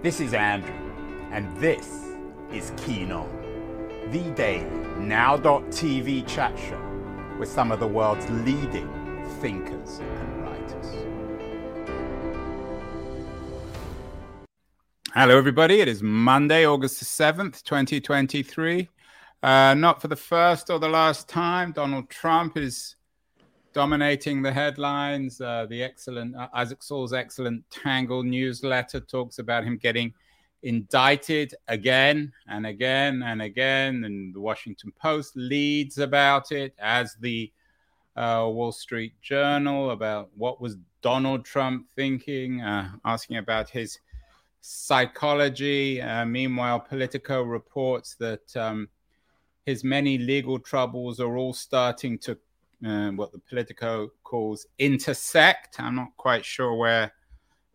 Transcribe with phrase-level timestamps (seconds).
[0.00, 0.92] This is Andrew,
[1.32, 2.04] and this
[2.52, 3.28] is Keen On,
[4.12, 4.64] the daily
[4.96, 6.80] now.tv chat show
[7.36, 8.88] with some of the world's leading
[9.40, 10.86] thinkers and writers.
[15.14, 15.80] Hello, everybody.
[15.80, 18.88] It is Monday, August the 7th, 2023.
[19.42, 22.94] Uh, not for the first or the last time, Donald Trump is
[23.78, 25.40] dominating the headlines.
[25.40, 30.12] Uh, the excellent uh, Isaac Saul's excellent Tangle newsletter talks about him getting
[30.64, 37.52] indicted again and again and again, and the Washington Post leads about it as the
[38.16, 44.00] uh, Wall Street Journal about what was Donald Trump thinking, uh, asking about his
[44.60, 46.02] psychology.
[46.02, 48.56] Uh, meanwhile, Politico reports that.
[48.56, 48.88] Um,
[49.66, 52.38] his many legal troubles are all starting to
[52.86, 55.80] uh, what the Politico calls intersect.
[55.80, 57.12] I'm not quite sure where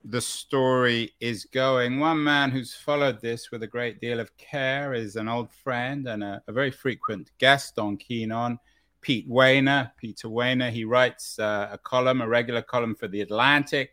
[0.05, 1.99] the story is going.
[1.99, 6.07] One man who's followed this with a great deal of care is an old friend
[6.07, 8.59] and a, a very frequent guest on Keen On,
[9.01, 9.91] Pete Wehner.
[9.97, 13.91] Peter Wehner, he writes uh, a column, a regular column for The Atlantic,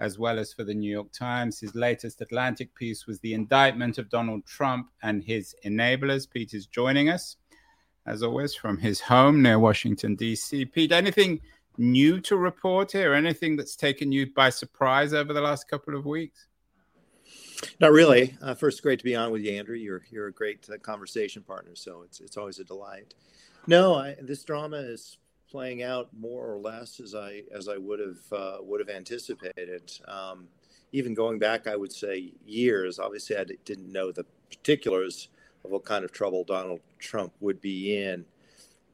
[0.00, 1.58] as well as for the New York Times.
[1.58, 6.30] His latest Atlantic piece was the indictment of Donald Trump and his enablers.
[6.30, 7.36] Pete is joining us
[8.08, 10.64] as always, from his home near Washington, D.C.
[10.64, 11.40] Pete, anything
[11.76, 13.12] new to report here?
[13.12, 16.46] Anything that's taken you by surprise over the last couple of weeks?
[17.80, 18.36] Not really.
[18.40, 19.76] Uh, first, great to be on with you, Andrew.
[19.76, 23.14] You're you're a great uh, conversation partner, so it's it's always a delight.
[23.66, 25.18] No, I, this drama is
[25.50, 29.92] playing out more or less as I as I would have uh, would have anticipated.
[30.06, 30.48] Um,
[30.92, 32.98] even going back, I would say years.
[32.98, 35.28] Obviously, I d- didn't know the particulars
[35.64, 38.24] of what kind of trouble Donald Trump would be in.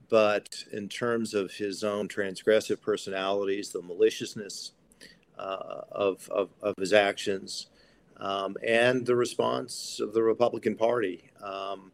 [0.08, 4.72] But in terms of his own transgressive personalities, the maliciousness
[5.38, 7.66] uh, of, of, of, his actions,
[8.18, 11.90] um, and the response of the Republican Party, um,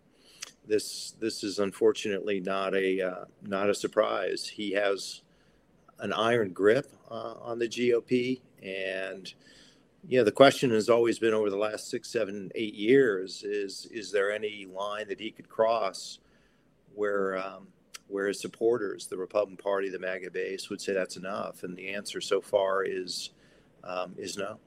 [0.67, 4.47] this this is unfortunately not a uh, not a surprise.
[4.47, 5.23] He has
[5.99, 9.33] an iron grip uh, on the GOP, and
[10.09, 14.11] know, the question has always been over the last six, seven, eight years: is is
[14.11, 16.19] there any line that he could cross
[16.95, 17.69] where um,
[18.09, 21.63] where his supporters, the Republican Party, the MAGA base, would say that's enough?
[21.63, 23.31] And the answer so far is
[23.85, 24.59] um, is no.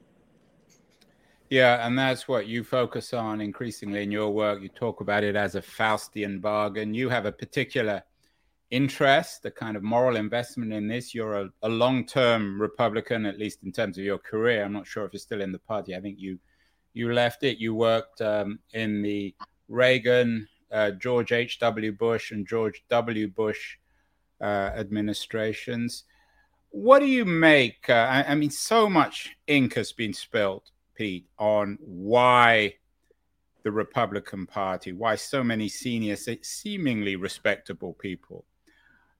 [1.50, 4.62] Yeah, and that's what you focus on increasingly in your work.
[4.62, 6.94] You talk about it as a Faustian bargain.
[6.94, 8.02] You have a particular
[8.74, 11.14] interest, a kind of moral investment in this.
[11.14, 14.64] You're a, a long term Republican, at least in terms of your career.
[14.64, 15.94] I'm not sure if you're still in the party.
[15.94, 16.40] I think you
[16.92, 17.58] you left it.
[17.58, 19.32] You worked um, in the
[19.68, 21.92] Reagan, uh, George H.W.
[21.92, 23.28] Bush, and George W.
[23.28, 23.78] Bush
[24.40, 26.04] uh, administrations.
[26.70, 27.88] What do you make?
[27.88, 32.74] Uh, I, I mean, so much ink has been spilled, Pete, on why
[33.62, 38.44] the Republican Party, why so many senior, seemingly respectable people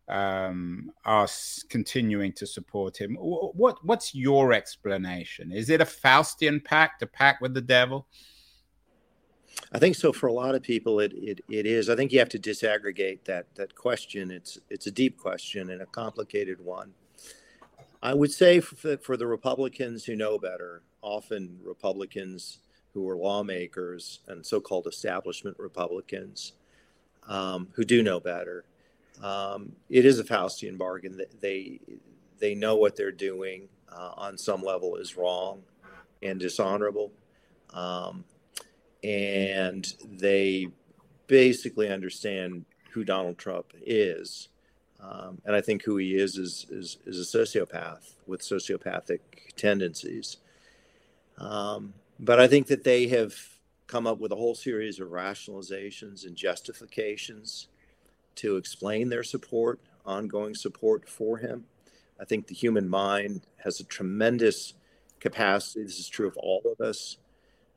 [0.09, 1.29] um, are
[1.69, 3.17] continuing to support him.
[3.17, 5.53] What what's your explanation?
[5.53, 8.07] Is it a Faustian pact, a pact with the devil?
[9.73, 10.13] I think so.
[10.13, 11.89] For a lot of people, it, it, it is.
[11.89, 14.31] I think you have to disaggregate that that question.
[14.31, 16.93] It's it's a deep question and a complicated one.
[18.03, 22.59] I would say for, for the Republicans who know better, often Republicans
[22.93, 26.53] who are lawmakers and so-called establishment Republicans
[27.27, 28.67] um, who do know better,
[29.23, 31.21] um, it is a Faustian bargain.
[31.41, 31.81] They
[32.39, 35.63] they know what they're doing uh, on some level is wrong
[36.23, 37.13] and dishonorable,
[37.73, 38.25] um,
[39.03, 40.69] and they
[41.27, 44.49] basically understand who Donald Trump is.
[45.01, 49.21] Um, and I think who he is is, is is a sociopath with sociopathic
[49.57, 50.39] tendencies.
[51.39, 53.35] Um, but I think that they have
[53.87, 57.69] come up with a whole series of rationalizations and justifications
[58.37, 61.65] to explain their support, ongoing support for him.
[62.21, 64.75] I think the human mind has a tremendous
[65.21, 67.17] capacity, this is true of all of us,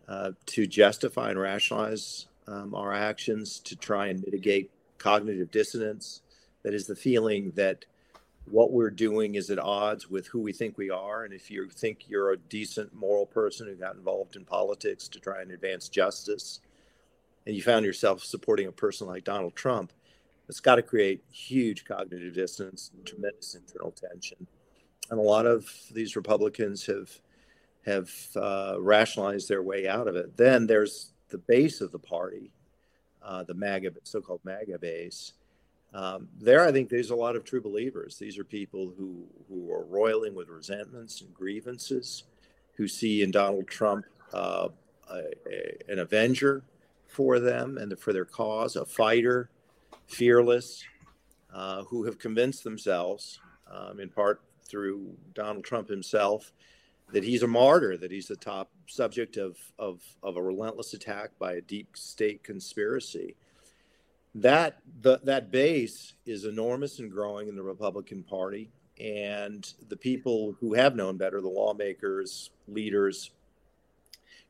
[0.07, 6.21] uh, to justify and rationalize um, our actions, to try and mitigate cognitive dissonance.
[6.63, 7.85] That is the feeling that
[8.49, 11.23] what we're doing is at odds with who we think we are.
[11.23, 15.19] And if you think you're a decent moral person who got involved in politics to
[15.19, 16.61] try and advance justice,
[17.45, 19.91] and you found yourself supporting a person like Donald Trump,
[20.49, 24.47] it's got to create huge cognitive dissonance and tremendous internal tension.
[25.09, 27.09] And a lot of these Republicans have
[27.85, 30.35] have uh, rationalized their way out of it.
[30.35, 32.51] Then there's the base of the party,
[33.23, 35.33] uh, the MAGA, so-called MAGA base.
[35.93, 38.17] Um, there, I think there's a lot of true believers.
[38.17, 42.23] These are people who who are roiling with resentments and grievances,
[42.75, 44.67] who see in Donald Trump uh,
[45.09, 46.63] a, a, an avenger
[47.07, 49.49] for them and for their cause, a fighter,
[50.07, 50.83] fearless,
[51.53, 53.39] uh, who have convinced themselves,
[53.71, 56.51] um, in part through Donald Trump himself,
[57.13, 61.31] that he's a martyr, that he's the top subject of, of, of a relentless attack
[61.39, 63.35] by a deep state conspiracy.
[64.35, 68.69] That, the, that base is enormous and growing in the Republican Party.
[68.99, 73.31] And the people who have known better, the lawmakers, leaders,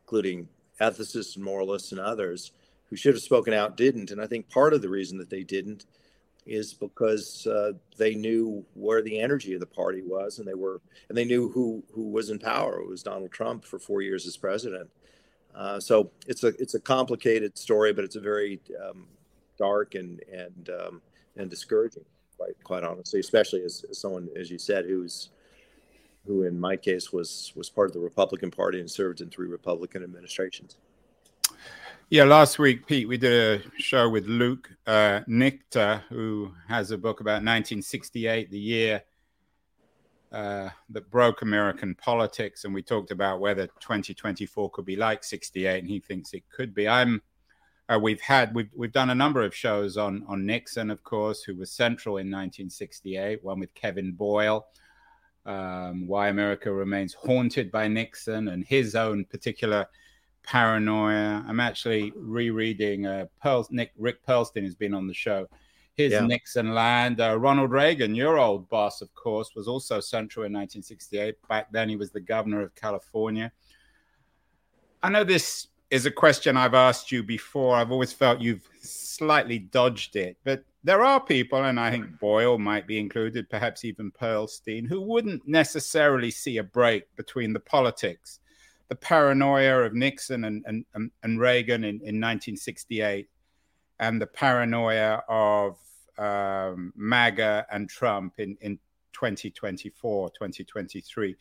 [0.04, 0.48] including
[0.81, 2.51] ethicists and moralists and others
[2.89, 4.12] who should have spoken out, didn't.
[4.12, 5.86] And I think part of the reason that they didn't
[6.45, 10.80] is because uh, they knew where the energy of the party was, and they were,
[11.10, 12.80] and they knew who who was in power.
[12.80, 14.89] It was Donald Trump for four years as president.
[15.54, 19.06] Uh, so it's a it's a complicated story, but it's a very um,
[19.57, 21.01] dark and and um,
[21.36, 22.06] and discouraging,
[22.38, 25.30] quite quite honestly, especially as, as someone, as you said, who's
[26.25, 29.48] who in my case was was part of the Republican Party and served in three
[29.48, 30.78] Republican administrations.
[32.09, 36.98] Yeah, last week, Pete, we did a show with Luke uh, Nichter, who has a
[36.98, 39.04] book about 1968, the year
[40.31, 45.80] uh, that broke American politics, and we talked about whether 2024 could be like 68,
[45.80, 46.88] and he thinks it could be.
[46.88, 47.21] I'm.
[47.89, 51.44] Uh, we've had we've we've done a number of shows on on Nixon, of course,
[51.44, 53.44] who was central in 1968.
[53.44, 54.65] One with Kevin Boyle,
[55.45, 59.89] um, why America remains haunted by Nixon, and his own particular
[60.47, 61.44] paranoia.
[61.45, 65.47] I'm actually rereading uh, Pearl, Nick Rick Perlstein has been on the show.
[65.95, 66.25] His yeah.
[66.25, 67.19] Nixon land.
[67.19, 71.35] Uh, Ronald Reagan, your old boss, of course, was also central in 1968.
[71.49, 73.51] Back then, he was the governor of California.
[75.03, 77.75] I know this is a question I've asked you before.
[77.75, 82.57] I've always felt you've slightly dodged it, but there are people, and I think Boyle
[82.57, 88.39] might be included, perhaps even Perlstein, who wouldn't necessarily see a break between the politics
[88.89, 93.28] the paranoia of Nixon and, and, and Reagan in, in 1968
[94.00, 95.78] and the paranoia of
[96.18, 98.78] um, MAGA and Trump in, in
[99.13, 101.36] 2024, 2023.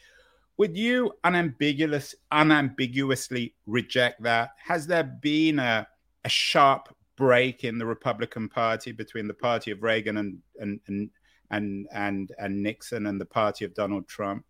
[0.58, 4.50] Would you unambiguous, unambiguously reject that?
[4.64, 5.86] Has there been a,
[6.24, 11.10] a sharp break in the Republican Party between the party of Reagan and, and, and,
[11.50, 14.44] and, and, and Nixon and the party of Donald Trump?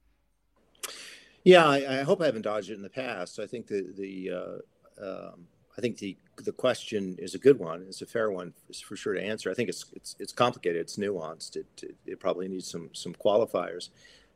[1.46, 3.38] Yeah, I, I, hope I haven't dodged it in the past.
[3.38, 5.46] I think the the uh, um,
[5.78, 7.84] I think the the question is a good one.
[7.87, 8.52] It's a fair one
[8.84, 9.48] for sure to answer.
[9.48, 10.81] I think it's it's it's complicated.
[10.81, 11.54] It's nuanced.
[11.54, 13.90] It it, it probably needs some some qualifiers.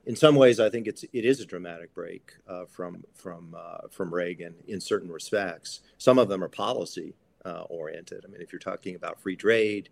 [0.06, 3.88] In some ways, I think it's it is a dramatic break uh, from from uh,
[3.90, 5.80] from Reagan in certain respects.
[5.98, 8.24] Some of them are policy uh, oriented.
[8.24, 9.88] I mean, if you're talking about free trade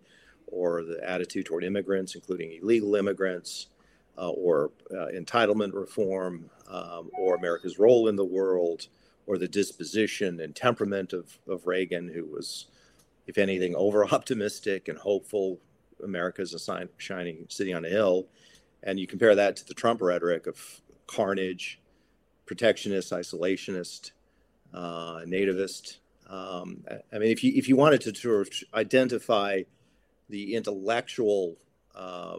[0.47, 3.67] or the attitude toward immigrants, including illegal immigrants,
[4.27, 8.87] or uh, entitlement reform, um, or America's role in the world,
[9.25, 12.67] or the disposition and temperament of, of Reagan, who was,
[13.27, 15.59] if anything, over optimistic and hopeful.
[16.03, 18.27] America's a sign, shining city on a hill.
[18.81, 21.81] And you compare that to the Trump rhetoric of carnage,
[22.45, 24.11] protectionist, isolationist,
[24.73, 25.97] uh, nativist.
[26.29, 29.63] Um, I mean, if you if you wanted to sort of identify
[30.29, 31.57] the intellectual
[31.95, 32.37] uh,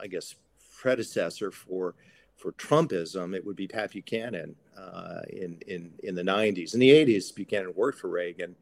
[0.00, 0.34] I guess,
[0.78, 1.94] predecessor for
[2.36, 6.74] for Trumpism, it would be Pat Buchanan uh, in in in the 90s.
[6.74, 8.54] In the 80s, Buchanan worked for Reagan,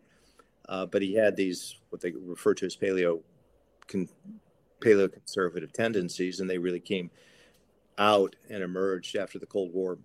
[0.69, 3.21] uh, but he had these what they refer to as paleo
[3.89, 4.09] con,
[4.81, 7.11] paleo conservative tendencies, and they really came
[7.99, 9.99] out and emerged after the Cold War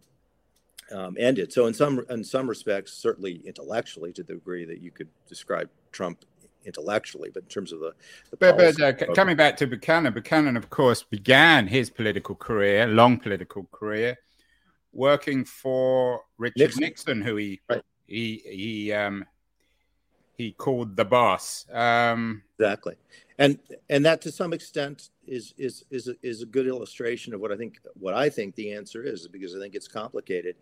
[0.92, 1.52] um, ended.
[1.52, 5.70] So in some in some respects, certainly intellectually, to the degree that you could describe
[5.92, 6.26] Trump
[6.66, 7.94] intellectually, but in terms of the,
[8.32, 12.88] the but, but uh, coming back to Buchanan, Buchanan, of course, began his political career,
[12.88, 14.18] long political career,
[14.94, 17.82] working for Richard Nixon, Nixon who he right.
[18.08, 19.26] he he um,
[20.34, 21.66] he called the boss.
[21.72, 22.96] Um, exactly,
[23.38, 23.60] and
[23.90, 27.52] and that to some extent is is is a, is a good illustration of what
[27.52, 30.56] I think what I think the answer is because I think it's complicated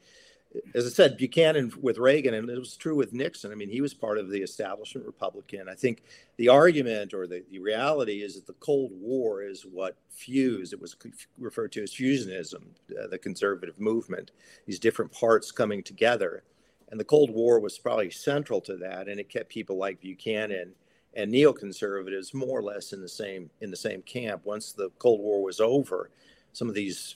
[0.74, 3.52] as I said, Buchanan with Reagan, and it was true with Nixon.
[3.52, 5.68] I mean, he was part of the establishment Republican.
[5.70, 6.04] I think
[6.38, 10.82] the argument or the, the reality is that the Cold War is what fused, it
[10.82, 10.96] was
[11.38, 14.32] referred to as fusionism, uh, the conservative movement,
[14.66, 16.44] these different parts coming together.
[16.90, 20.74] And the Cold War was probably central to that, and it kept people like Buchanan
[21.16, 24.42] and neoconservatives more or less in the same in the same camp.
[24.46, 26.12] Once the Cold War was over,
[26.54, 27.16] some of these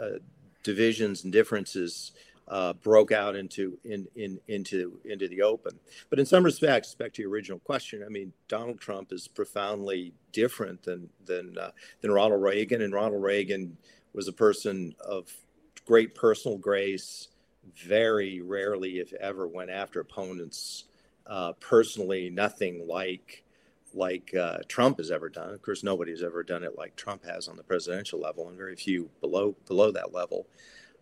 [0.00, 0.18] uh,
[0.62, 2.12] divisions and differences
[2.48, 5.78] uh, broke out into in, in into into the open.
[6.10, 10.12] But in some respects, back to your original question, I mean, Donald Trump is profoundly
[10.32, 13.76] different than than uh, than Ronald Reagan, and Ronald Reagan
[14.12, 15.32] was a person of
[15.86, 17.28] great personal grace,
[17.74, 20.84] very rarely, if ever, went after opponents
[21.26, 22.30] uh, personally.
[22.30, 23.42] Nothing like
[23.92, 25.52] like uh, Trump has ever done.
[25.52, 28.56] Of course, nobody has ever done it like Trump has on the presidential level, and
[28.56, 30.46] very few below below that level.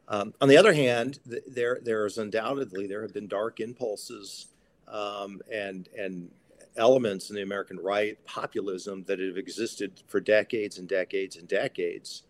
[0.08, 4.48] Um, on the other hand, th- there there is undoubtedly there have been dark impulses
[4.86, 6.30] um, and and
[6.76, 12.24] elements in the American right, populism that have existed for decades and decades and decades.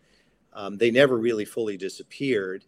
[0.53, 2.63] Um, they never really fully disappeared.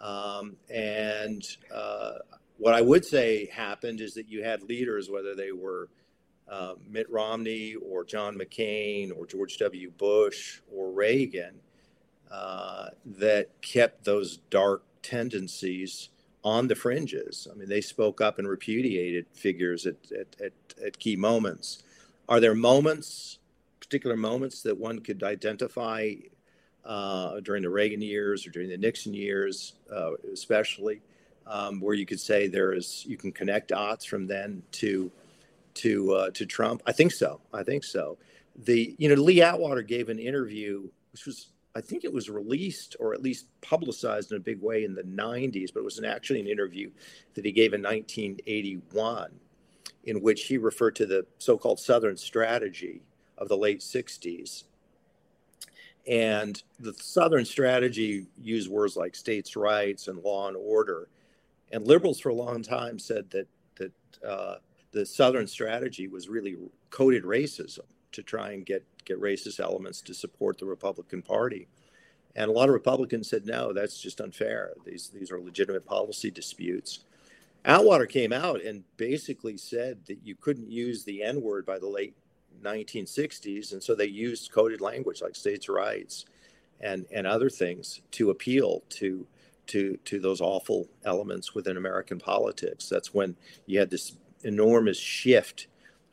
[0.00, 2.12] Um, and uh,
[2.58, 5.88] what I would say happened is that you had leaders, whether they were
[6.48, 9.90] uh, Mitt Romney or John McCain or George W.
[9.96, 11.54] Bush or Reagan,
[12.32, 16.08] uh, that kept those dark tendencies
[16.42, 17.46] on the fringes.
[17.50, 20.52] I mean, they spoke up and repudiated figures at, at, at,
[20.84, 21.82] at key moments.
[22.28, 23.38] Are there moments,
[23.80, 26.14] particular moments, that one could identify
[26.84, 31.02] uh, during the Reagan years or during the Nixon years, uh, especially,
[31.46, 35.10] um, where you could say there is you can connect dots from then to
[35.74, 36.82] to uh, to Trump?
[36.86, 37.40] I think so.
[37.52, 38.18] I think so.
[38.64, 42.96] The you know Lee Atwater gave an interview, which was I think it was released
[43.00, 46.04] or at least publicized in a big way in the 90s, but it was an,
[46.04, 46.90] actually an interview
[47.34, 49.30] that he gave in 1981
[50.04, 53.02] in which he referred to the so called Southern strategy
[53.38, 54.64] of the late 60s.
[56.06, 61.08] And the Southern strategy used words like states' rights and law and order.
[61.70, 63.92] And liberals for a long time said that, that
[64.26, 64.56] uh,
[64.90, 66.56] the Southern strategy was really
[66.90, 71.68] coded racism to try and get get racist elements to support the Republican Party.
[72.34, 74.72] And a lot of Republicans said, no, that's just unfair.
[74.84, 77.00] These, these are legitimate policy disputes.
[77.64, 81.88] Atwater came out and basically said that you couldn't use the N word by the
[81.88, 82.14] late
[82.62, 83.72] 1960s.
[83.72, 86.24] And so they used coded language like states' rights
[86.80, 89.26] and, and other things to appeal to,
[89.68, 92.88] to, to those awful elements within American politics.
[92.88, 95.68] That's when you had this enormous shift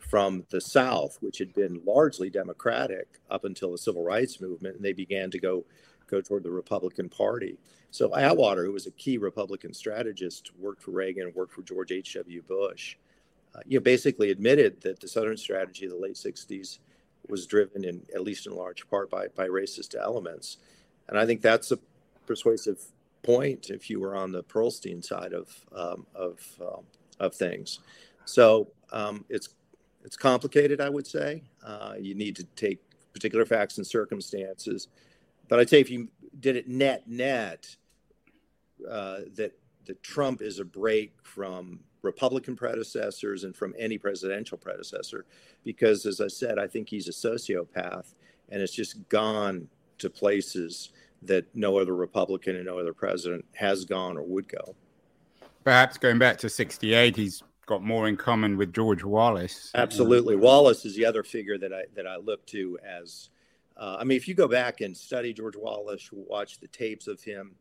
[0.09, 4.83] from the South, which had been largely Democratic up until the Civil Rights Movement, and
[4.83, 5.63] they began to go
[6.07, 7.59] go toward the Republican Party.
[7.91, 12.41] So Atwater, who was a key Republican strategist, worked for Reagan, worked for George H.W.
[12.47, 12.97] Bush.
[13.53, 16.79] Uh, you know, basically admitted that the Southern strategy of the late '60s
[17.27, 20.57] was driven, in at least in large part, by by racist elements,
[21.07, 21.79] and I think that's a
[22.25, 22.83] persuasive
[23.21, 26.83] point if you were on the Perlstein side of um, of um,
[27.19, 27.79] of things.
[28.25, 29.49] So um, it's
[30.03, 31.43] it's complicated, I would say.
[31.63, 32.79] Uh, you need to take
[33.13, 34.87] particular facts and circumstances.
[35.47, 37.75] But I'd say if you did it net net,
[38.89, 39.53] uh, that
[39.85, 45.25] that Trump is a break from Republican predecessors and from any presidential predecessor,
[45.63, 48.13] because as I said, I think he's a sociopath,
[48.49, 50.91] and it's just gone to places
[51.23, 54.75] that no other Republican and no other president has gone or would go.
[55.65, 59.71] Perhaps going back to '68, he's got more in common with George Wallace.
[59.75, 63.29] Absolutely, Wallace is the other figure that I that I look to as.
[63.77, 67.21] Uh, I mean, if you go back and study George Wallace, watch the tapes of
[67.21, 67.55] him,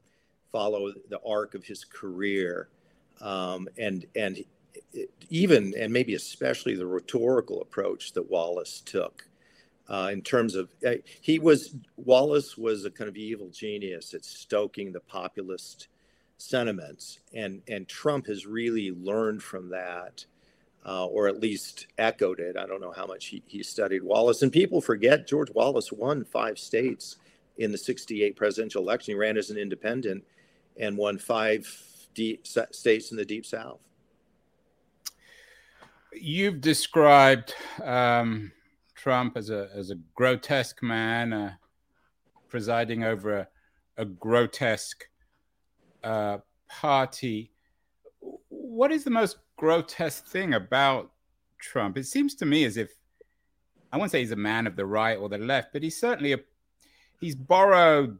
[0.50, 2.70] follow the arc of his career,
[3.20, 4.42] um, and and
[5.28, 9.28] even and maybe especially the rhetorical approach that Wallace took.
[9.90, 14.24] Uh, in terms of uh, he was Wallace was a kind of evil genius at
[14.24, 15.88] stoking the populist
[16.38, 20.24] sentiments, and and Trump has really learned from that,
[20.86, 22.56] uh, or at least echoed it.
[22.56, 26.24] I don't know how much he, he studied Wallace, and people forget George Wallace won
[26.24, 27.16] five states
[27.58, 29.14] in the '68 presidential election.
[29.14, 30.24] He ran as an independent
[30.78, 31.68] and won five
[32.14, 33.80] deep states in the Deep South.
[36.12, 38.52] You've described um,
[38.94, 41.52] Trump as a as a grotesque man, uh,
[42.48, 43.48] presiding over a,
[43.96, 45.08] a grotesque
[46.04, 46.38] uh,
[46.68, 47.50] party.
[48.48, 51.10] What is the most grotesque thing about
[51.58, 51.96] Trump?
[51.96, 52.90] It seems to me as if
[53.92, 56.32] I won't say he's a man of the right or the left, but he's certainly
[56.32, 56.38] a
[57.20, 58.18] he's borrowed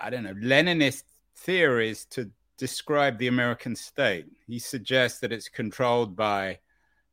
[0.00, 1.04] I don't know Leninist
[1.36, 4.26] theories to describe the American state.
[4.46, 6.58] He suggests that it's controlled by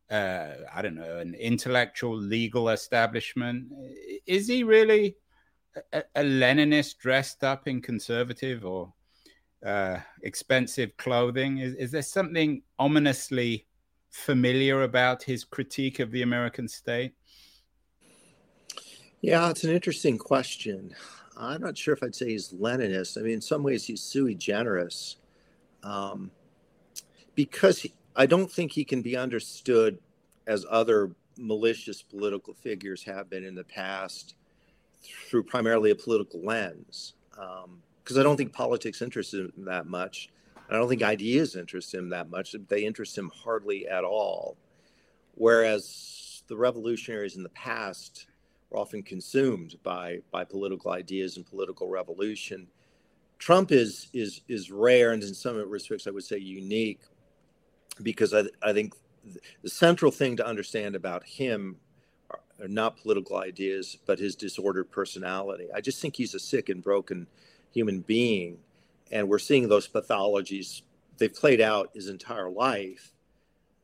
[0.10, 3.72] uh, I don't know an intellectual legal establishment.
[4.26, 5.16] Is he really
[5.94, 8.94] a, a Leninist dressed up in conservative or
[9.66, 11.60] uh, expensive clothing.
[11.60, 13.66] Is, is there something ominously
[14.10, 17.14] familiar about his critique of the American state?
[19.22, 20.96] Yeah, it's an interesting question.
[21.38, 23.18] I'm not sure if I'd say he's Leninist.
[23.18, 25.18] I mean, in some ways, he's sui generis
[25.84, 26.32] um,
[27.36, 30.00] because he, I don't think he can be understood
[30.48, 34.36] as other malicious political figures have been in the past
[35.02, 37.14] through primarily a political lens.
[37.38, 40.30] Um, because I don't think politics interests him that much.
[40.70, 42.56] I don't think ideas interest him that much.
[42.70, 44.56] They interest him hardly at all.
[45.36, 48.28] Whereas the revolutionaries in the past
[48.70, 52.68] were often consumed by, by political ideas and political revolution.
[53.38, 57.02] Trump is, is, is rare and in some respects, I would say unique,
[58.02, 58.94] because I, I think
[59.62, 61.76] the central thing to understand about him
[62.62, 65.68] are not political ideas, but his disordered personality.
[65.76, 67.28] I just think he's a sick and broken
[67.72, 68.58] human being
[69.12, 70.82] and we're seeing those pathologies
[71.18, 73.12] they've played out his entire life.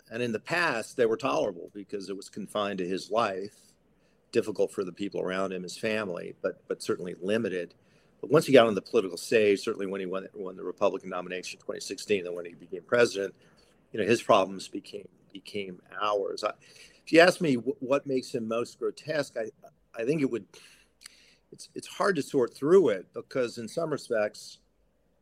[0.09, 3.55] And in the past they were tolerable because it was confined to his life
[4.31, 7.73] difficult for the people around him his family but but certainly limited.
[8.21, 11.09] But once he got on the political stage certainly when he won, won the republican
[11.09, 13.33] nomination in 2016 and when he became president
[13.91, 16.43] you know his problems became became ours.
[16.43, 16.51] I,
[17.05, 19.49] if you ask me what makes him most grotesque i
[19.95, 20.45] i think it would
[21.51, 24.59] it's it's hard to sort through it because in some respects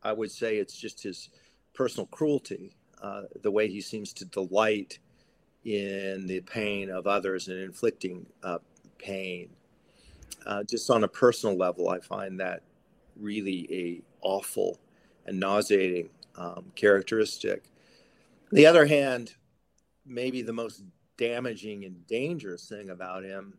[0.02, 1.30] I would say it's just his
[1.74, 4.98] personal cruelty, uh, the way he seems to delight
[5.64, 8.58] in the pain of others and inflicting uh,
[8.98, 9.50] pain.
[10.46, 12.62] Uh, just on a personal level, I find that
[13.16, 14.78] really a awful
[15.26, 17.64] and nauseating um, characteristic.
[18.52, 19.34] On the other hand,
[20.06, 20.84] maybe the most
[21.16, 23.54] damaging and dangerous thing about him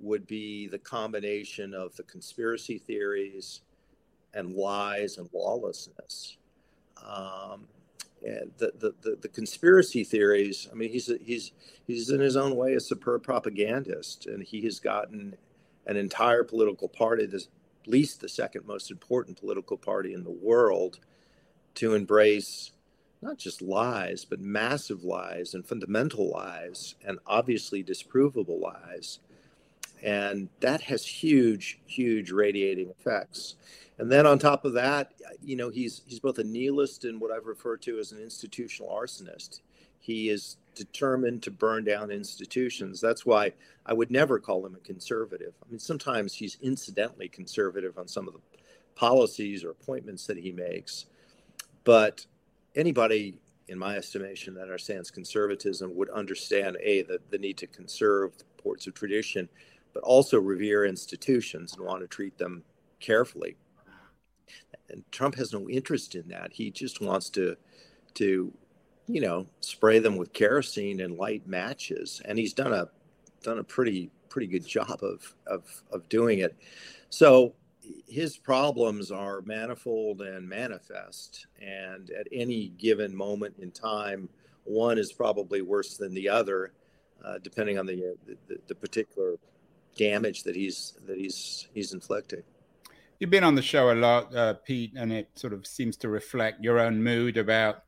[0.00, 3.62] would be the combination of the conspiracy theories
[4.34, 6.36] and lies and lawlessness.
[7.04, 7.66] Um,
[8.24, 11.52] and the, the, the, the, conspiracy theories, I mean, he's, he's,
[11.86, 15.36] he's in his own way a superb propagandist, and he has gotten
[15.86, 17.42] an entire political party, at
[17.86, 20.98] least the second most important political party in the world,
[21.74, 22.72] to embrace
[23.22, 29.20] not just lies, but massive lies and fundamental lies and obviously disprovable lies.
[30.02, 33.56] And that has huge, huge radiating effects.
[33.98, 37.30] And then on top of that, you know, he's he's both a nihilist and what
[37.30, 39.60] I've referred to as an institutional arsonist.
[40.00, 43.00] He is determined to burn down institutions.
[43.00, 43.52] That's why
[43.86, 45.54] I would never call him a conservative.
[45.64, 48.40] I mean, sometimes he's incidentally conservative on some of the
[48.94, 51.06] policies or appointments that he makes.
[51.84, 52.26] But
[52.74, 58.36] anybody, in my estimation, that understands conservatism would understand a the, the need to conserve
[58.38, 59.48] the ports of tradition,
[59.96, 62.62] but also revere institutions and want to treat them
[63.00, 63.56] carefully
[64.90, 66.52] and Trump has no interest in that.
[66.52, 67.56] He just wants to
[68.14, 68.52] to
[69.08, 72.88] you know spray them with kerosene and light matches, and he's done a
[73.42, 76.56] done a pretty pretty good job of of of doing it.
[77.10, 77.54] So
[78.08, 84.28] his problems are manifold and manifest, and at any given moment in time,
[84.64, 86.72] one is probably worse than the other,
[87.24, 89.36] uh, depending on the, the the particular
[89.96, 92.42] damage that he's that he's he's inflicting.
[93.18, 96.08] You've been on the show a lot, uh, Pete, and it sort of seems to
[96.08, 97.84] reflect your own mood about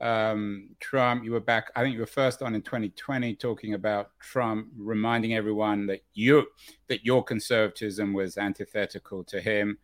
[0.00, 1.24] um, Trump.
[1.24, 5.34] You were back, I think you were first on in 2020 talking about Trump, reminding
[5.34, 6.46] everyone that you
[6.88, 9.78] that your conservatism was antithetical to him.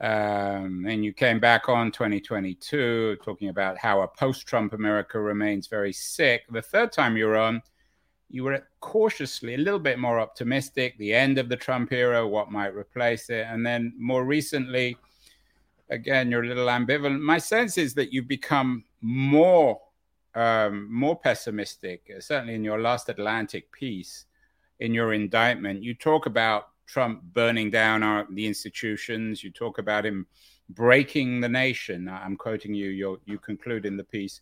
[0.00, 5.92] Um, and you came back on 2022 talking about how a post-Trump America remains very
[5.92, 6.44] sick.
[6.50, 7.60] The third time you were on,
[8.30, 12.50] you were cautiously a little bit more optimistic the end of the trump era what
[12.50, 13.46] might replace it?
[13.48, 14.96] And then more recently
[15.90, 17.20] again you're a little ambivalent.
[17.20, 19.80] My sense is that you've become more
[20.34, 24.26] um, more pessimistic uh, certainly in your last atlantic piece
[24.78, 25.82] in your indictment.
[25.82, 29.42] You talk about trump burning down our, the institutions.
[29.42, 30.26] You talk about him
[30.68, 32.08] breaking the nation.
[32.08, 34.40] I'm quoting you you conclude in the piece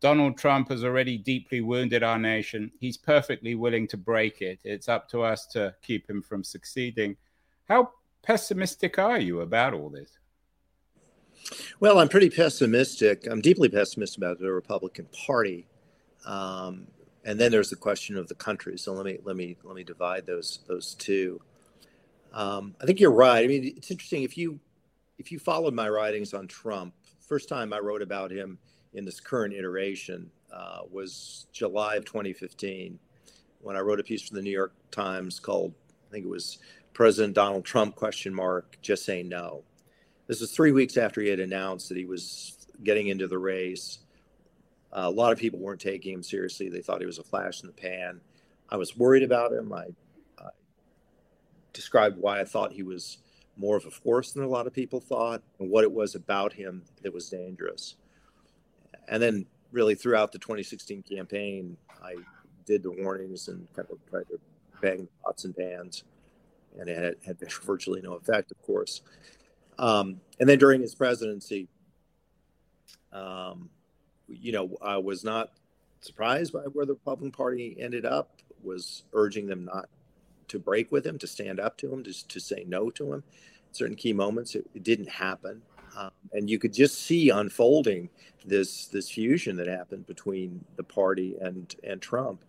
[0.00, 2.70] Donald Trump has already deeply wounded our nation.
[2.80, 4.58] He's perfectly willing to break it.
[4.64, 7.16] It's up to us to keep him from succeeding.
[7.68, 7.90] How
[8.22, 10.18] pessimistic are you about all this?
[11.80, 13.26] Well, I'm pretty pessimistic.
[13.26, 15.66] I'm deeply pessimistic about the Republican Party.
[16.24, 16.86] Um,
[17.24, 18.78] and then there's the question of the country.
[18.78, 21.40] So let me let me let me divide those those two.
[22.32, 23.44] Um, I think you're right.
[23.44, 24.60] I mean, it's interesting if you
[25.18, 26.94] if you followed my writings on Trump.
[27.20, 28.58] First time I wrote about him
[28.94, 32.98] in this current iteration uh, was July of 2015
[33.60, 35.74] when I wrote a piece for the New York Times called
[36.08, 36.58] I think it was
[36.92, 39.62] President Donald Trump question mark just say no.
[40.26, 44.00] This was three weeks after he had announced that he was getting into the race.
[44.92, 46.68] Uh, a lot of people weren't taking him seriously.
[46.68, 48.20] They thought he was a flash in the pan.
[48.70, 49.72] I was worried about him.
[49.72, 49.86] I,
[50.38, 50.48] I
[51.72, 53.18] described why I thought he was
[53.56, 56.52] more of a force than a lot of people thought and what it was about
[56.52, 57.96] him that was dangerous
[59.10, 62.16] and then really throughout the 2016 campaign, I
[62.66, 64.40] did the warnings and kind of tried to
[64.82, 66.04] bang pots and pans,
[66.78, 69.02] and it had, had virtually no effect, of course.
[69.78, 71.68] Um, and then during his presidency,
[73.12, 73.70] Um,
[74.28, 75.52] you know, I was not
[76.00, 78.36] surprised by where the Republican Party ended up.
[78.62, 79.88] Was urging them not
[80.48, 83.24] to break with him, to stand up to him, just to say no to him.
[83.72, 85.62] Certain key moments, it, it didn't happen,
[85.96, 88.08] um, and you could just see unfolding
[88.44, 92.44] this this fusion that happened between the party and and Trump.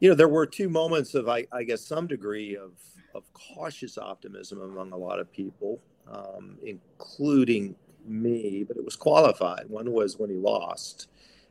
[0.00, 2.72] You know, there were two moments of, I, I guess, some degree of
[3.14, 7.74] of cautious optimism among a lot of people, um, including
[8.06, 9.68] me, but it was qualified.
[9.68, 11.08] One was when he lost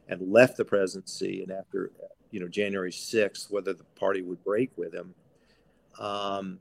[0.10, 1.92] and left the presidency, and after
[2.32, 5.14] you know January sixth, whether the party would break with him,
[6.00, 6.60] um,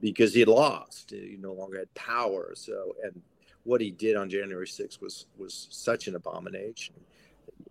[0.00, 2.52] because he lost, he no longer had power.
[2.54, 3.20] So, and
[3.68, 6.94] what he did on January sixth was was such an abomination.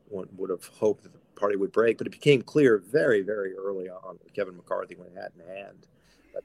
[0.10, 3.54] One would have hoped that the party would break, but it became clear very, very
[3.56, 5.88] early on that Kevin McCarthy went hat in hand,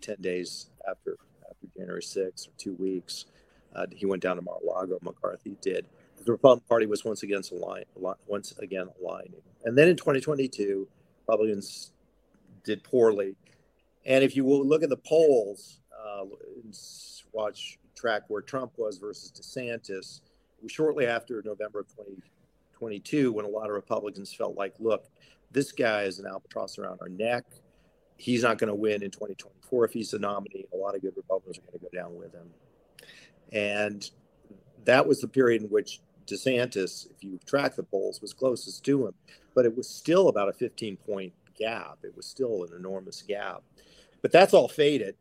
[0.01, 1.17] ten days after
[1.49, 3.27] after January sixth or two weeks
[3.75, 4.99] uh, he went down to Mar-a-Lago.
[5.03, 5.87] McCarthy did.
[6.25, 7.85] The Republican Party was once again align,
[8.27, 9.43] once again aligning.
[9.65, 10.87] And then in 2022,
[11.27, 11.93] Republicans
[12.65, 13.35] did poorly.
[14.05, 16.25] And if you will look at the polls, uh,
[17.33, 20.21] watch track where Trump was versus DeSantis,
[20.67, 25.07] shortly after November of 2022, when a lot of Republicans felt like, look,
[25.53, 27.45] this guy is an albatross around our neck.
[28.17, 30.67] He's not going to win in 2024 if he's the nominee.
[30.75, 32.51] A lot of good Republicans are going to go down with him.
[33.53, 34.11] And
[34.85, 39.07] that was the period in which DeSantis, if you track the polls, was closest to
[39.07, 39.15] him.
[39.55, 41.99] But it was still about a 15 point gap.
[42.03, 43.63] It was still an enormous gap.
[44.23, 45.17] But that's all faded.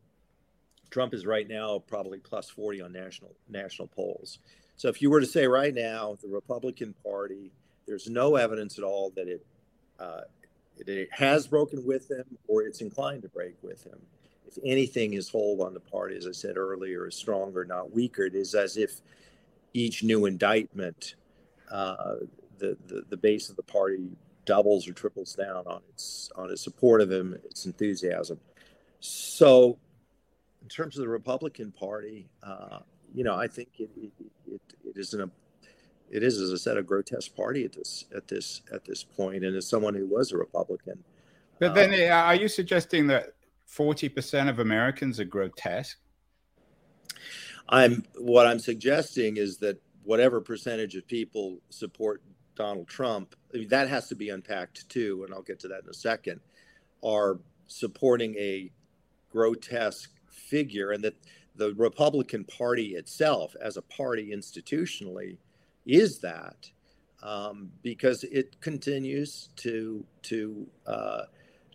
[0.92, 4.38] Trump is right now probably plus 40 on national national polls.
[4.76, 7.50] So if you were to say right now, the Republican Party,
[7.86, 9.44] there's no evidence at all that it,
[9.98, 10.22] uh,
[10.78, 13.98] it has broken with him or it's inclined to break with him
[14.56, 18.24] if anything, his hold on the party, as I said earlier, is stronger, not weaker.
[18.24, 19.00] It is as if
[19.72, 21.14] each new indictment,
[21.70, 22.16] uh,
[22.58, 24.10] the, the the base of the party
[24.44, 28.38] doubles or triples down on its on its support of him, its enthusiasm.
[29.00, 29.78] So,
[30.62, 32.80] in terms of the Republican Party, uh,
[33.14, 34.12] you know, I think it it,
[34.46, 35.30] it, it is an
[36.10, 39.44] it is, as I said, a grotesque party at this at this at this point.
[39.44, 41.02] And as someone who was a Republican,
[41.58, 43.34] but then, uh, are you suggesting that
[43.70, 45.98] 40% of Americans are grotesque?
[47.68, 52.22] I'm what I'm suggesting is that whatever percentage of people support
[52.56, 55.84] Donald Trump, I mean, that has to be unpacked too, and I'll get to that
[55.84, 56.40] in a second,
[57.02, 58.70] are supporting a
[59.30, 60.10] grotesque
[60.52, 61.16] figure, and that
[61.56, 65.38] the Republican Party itself, as a party institutionally,
[65.86, 66.70] is that
[67.22, 71.22] um, because it continues to to uh,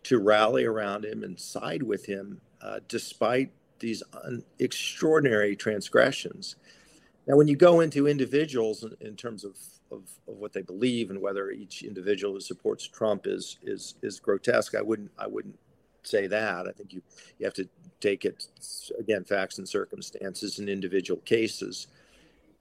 [0.04, 6.56] to rally around him and side with him uh, despite these un- extraordinary transgressions.
[7.26, 9.56] Now, when you go into individuals in, in terms of,
[9.90, 14.20] of, of, what they believe and whether each individual who supports Trump is is is
[14.20, 15.58] grotesque, I wouldn't I wouldn't
[16.08, 16.66] say that.
[16.66, 17.02] I think you
[17.38, 17.68] you have to
[18.00, 18.46] take it
[18.98, 21.88] again facts and circumstances and individual cases.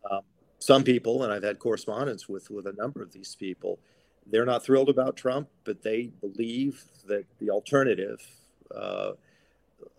[0.09, 0.21] Um,
[0.59, 3.79] some people, and I've had correspondence with with a number of these people,
[4.31, 8.19] they're not thrilled about Trump, but they believe that the alternative,
[8.75, 9.11] uh,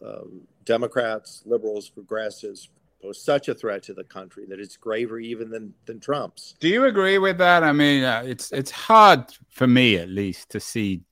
[0.04, 0.20] uh,
[0.64, 2.68] Democrats, liberals, progressives,
[3.00, 6.54] pose such a threat to the country that it's graver even than than Trump's.
[6.60, 7.62] Do you agree with that?
[7.62, 11.02] I mean, uh, it's it's hard for me at least to see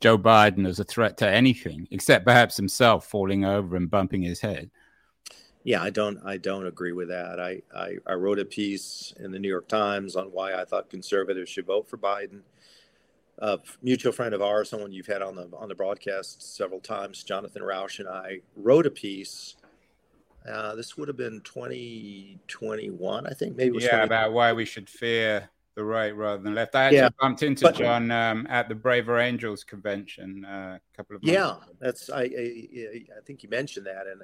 [0.00, 4.40] Joe Biden as a threat to anything except perhaps himself falling over and bumping his
[4.40, 4.70] head.
[5.62, 7.38] Yeah, I don't I don't agree with that.
[7.38, 10.88] I, I, I wrote a piece in the New York Times on why I thought
[10.88, 12.40] conservatives should vote for Biden.
[13.38, 17.22] A mutual friend of ours, someone you've had on the on the broadcast several times,
[17.22, 19.56] Jonathan Rauch and I wrote a piece.
[20.50, 23.56] Uh, this would have been 2021, I think.
[23.56, 26.74] Maybe yeah, about why we should fear the right rather than left.
[26.74, 30.96] I actually yeah, bumped into but, John um, at the Braver Angels convention uh, a
[30.96, 31.60] couple of months yeah, ago.
[31.80, 34.22] that's I, I I think you mentioned that and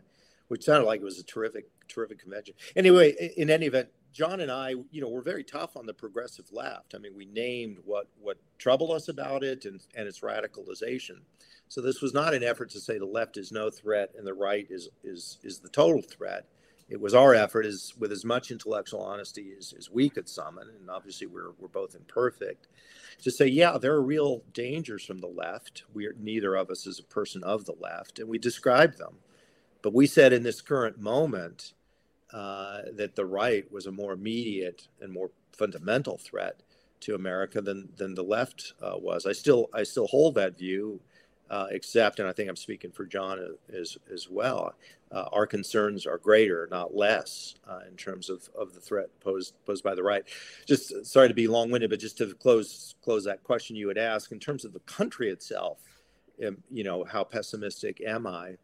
[0.48, 2.54] which sounded like it was a terrific, terrific convention.
[2.76, 6.50] Anyway, in any event, John and I, you know, we're very tough on the progressive
[6.52, 6.94] left.
[6.94, 11.20] I mean, we named what what troubled us about it and and its radicalization.
[11.68, 14.34] So this was not an effort to say the left is no threat and the
[14.34, 16.46] right is is is the total threat.
[16.88, 20.68] It was our effort, is with as much intellectual honesty as, as we could summon,
[20.78, 22.68] and obviously we're we're both imperfect,
[23.22, 25.84] to say, yeah, there are real dangers from the left.
[25.92, 29.16] We are neither of us is a person of the left, and we describe them.
[29.82, 31.72] But we said in this current moment
[32.32, 36.62] uh, that the right was a more immediate and more fundamental threat
[37.00, 39.26] to America than than the left uh, was.
[39.26, 41.00] I still I still hold that view.
[41.50, 44.74] Uh, except, and I think I'm speaking for John as as well.
[45.12, 49.54] Uh, our concerns are greater, not less, uh, in terms of, of the threat posed
[49.64, 50.24] posed by the right.
[50.66, 53.98] Just sorry to be long winded, but just to close close that question you had
[53.98, 55.78] asked in terms of the country itself,
[56.44, 58.56] um, you know, how pessimistic am I?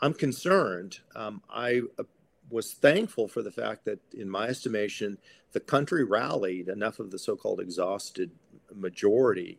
[0.00, 0.98] I'm concerned.
[1.14, 2.04] Um, I uh,
[2.50, 5.18] was thankful for the fact that, in my estimation,
[5.52, 8.30] the country rallied enough of the so-called exhausted
[8.74, 9.58] majority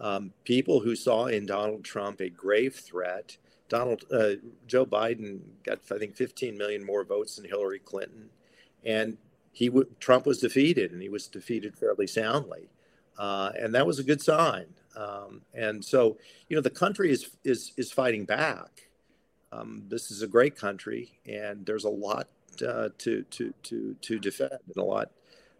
[0.00, 3.36] um, people who saw in Donald Trump a grave threat.
[3.68, 4.34] Donald uh,
[4.66, 8.28] Joe Biden got I think 15 million more votes than Hillary Clinton,
[8.84, 9.16] and
[9.52, 12.68] he w- Trump was defeated, and he was defeated fairly soundly,
[13.18, 14.66] uh, and that was a good sign.
[14.96, 18.88] Um, and so, you know, the country is is is fighting back.
[19.52, 22.28] Um, this is a great country, and there's a lot
[22.66, 25.10] uh, to to to to defend and a lot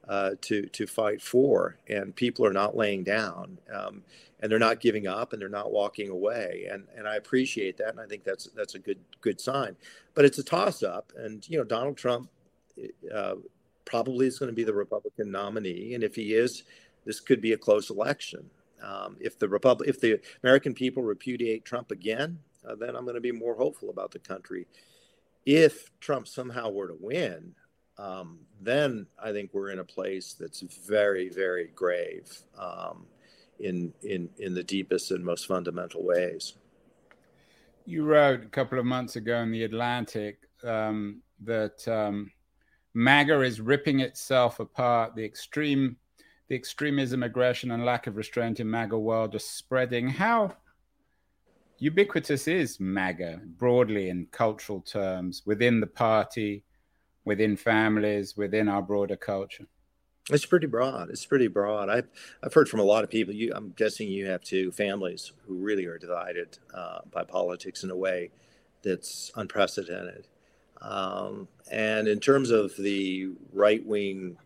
[0.09, 4.03] uh, to to fight for, and people are not laying down, um,
[4.41, 7.91] and they're not giving up, and they're not walking away, and and I appreciate that,
[7.91, 9.77] and I think that's that's a good good sign.
[10.15, 12.29] But it's a toss up, and you know Donald Trump
[13.15, 13.37] uh,
[13.85, 16.65] probably is going to be the Republican nominee, and if he is,
[17.05, 18.51] this could be a close election.
[18.83, 22.39] Um, if the Republic, if the American people repudiate Trump again,
[22.69, 24.67] uh, then I'm going to be more hopeful about the country.
[25.47, 27.55] If Trump somehow were to win,
[27.99, 33.07] um, then I think we're in a place that's very, very grave um,
[33.61, 36.55] in in in the deepest and most fundamental ways.
[37.87, 42.31] You wrote a couple of months ago in the Atlantic um, that um,
[42.95, 45.15] MAGA is ripping itself apart.
[45.15, 45.97] The extreme,
[46.49, 50.09] the extremism, aggression, and lack of restraint in MAGA world are spreading.
[50.09, 50.57] How
[51.79, 56.65] ubiquitous is MAGA broadly in cultural terms within the party?
[57.25, 59.67] Within families, within our broader culture?
[60.31, 61.11] It's pretty broad.
[61.11, 61.91] It's pretty broad.
[61.91, 62.09] I've
[62.43, 63.35] I've heard from a lot of people.
[63.35, 67.91] You, I'm guessing you have two families who really are divided uh, by politics in
[67.91, 68.31] a way
[68.83, 70.27] that's unprecedented.
[70.81, 74.39] Um, and in terms of the right wing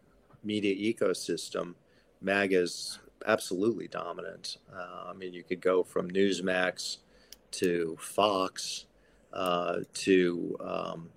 [0.43, 1.75] media ecosystem,
[2.21, 4.59] MAGA is absolutely dominant.
[4.73, 6.99] Uh, I mean, you could go from Newsmax
[7.53, 8.87] to Fox
[9.33, 11.11] uh, to um,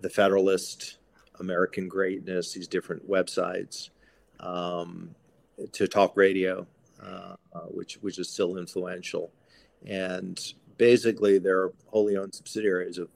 [0.00, 0.98] the Federalist,
[1.40, 3.90] American Greatness, these different websites,
[4.40, 5.14] um,
[5.72, 6.66] to talk radio,
[7.02, 9.32] uh, uh, which which is still influential,
[9.86, 13.08] and basically they're wholly owned subsidiaries of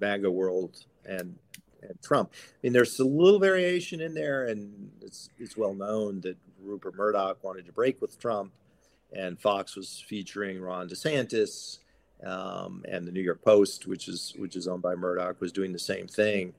[0.00, 1.36] MAGA World and
[1.82, 2.32] and Trump.
[2.34, 6.96] I mean, there's a little variation in there, and it's it's well known that Rupert
[6.96, 8.52] Murdoch wanted to break with Trump,
[9.12, 11.78] and Fox was featuring Ron DeSantis
[12.24, 15.72] um, and the New York Post, which is which is owned by Murdoch, was doing
[15.72, 16.54] the same thing.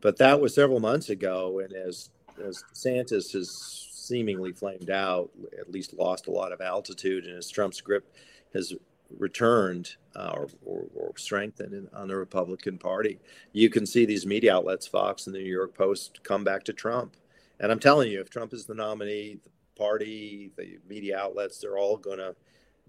[0.00, 2.10] But that was several months ago, and as
[2.44, 7.50] as DeSantis has seemingly flamed out, at least lost a lot of altitude, and as
[7.50, 8.14] Trump's grip
[8.54, 8.74] has
[9.18, 13.18] returned uh, or, or, or, strengthened in, on the Republican Party,
[13.52, 16.72] you can see these media outlets, Fox and the New York Post, come back to
[16.72, 17.16] Trump.
[17.60, 21.78] And I'm telling you, if Trump is the nominee, the party, the media outlets, they're
[21.78, 22.34] all going to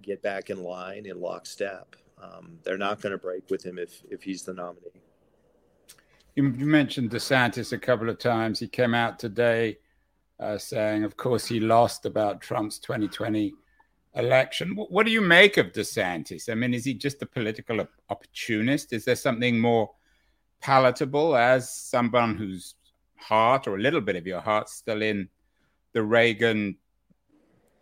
[0.02, 1.96] get back in line in lockstep.
[2.22, 5.02] Um, they're not going to break with him if if he's the nominee.
[6.36, 8.60] You, mentioned DeSantis a couple of times.
[8.60, 9.78] He came out today
[10.40, 13.54] uh, saying, of course, he lost about Trump's 2020
[14.16, 14.76] election.
[14.76, 16.50] What, what do you make of DeSantis?
[16.50, 18.94] I mean, is he just a political opportunist?
[18.94, 19.92] Is there something more
[20.62, 22.76] palatable as someone whose
[23.18, 25.28] heart or a little bit of your heart still in
[25.94, 26.78] the Reagan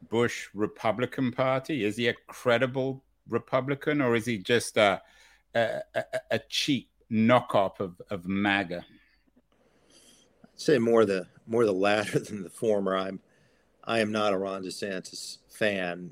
[0.10, 1.84] Bush Republican Party?
[1.84, 5.02] Is he a credible Republican, or is he just a
[5.56, 5.82] a,
[6.32, 8.86] a cheap knockoff of, of MAGA?
[10.44, 12.96] I'd say more the more the latter than the former.
[12.96, 13.20] I'm
[13.84, 16.12] I am not a Ron DeSantis fan.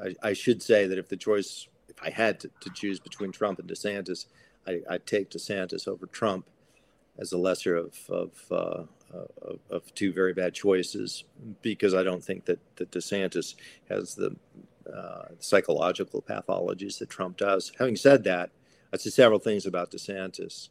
[0.00, 3.32] I, I should say that if the choice, if I had to, to choose between
[3.32, 4.26] Trump and DeSantis,
[4.66, 6.48] I, would take DeSantis over Trump
[7.18, 11.24] as the lesser of of, uh, of, of two very bad choices
[11.60, 13.54] because I don't think that that DeSantis
[13.88, 14.36] has the
[14.92, 17.72] uh, psychological pathologies that Trump does.
[17.78, 18.50] Having said that,
[18.92, 20.68] I'd say several things about DeSantis.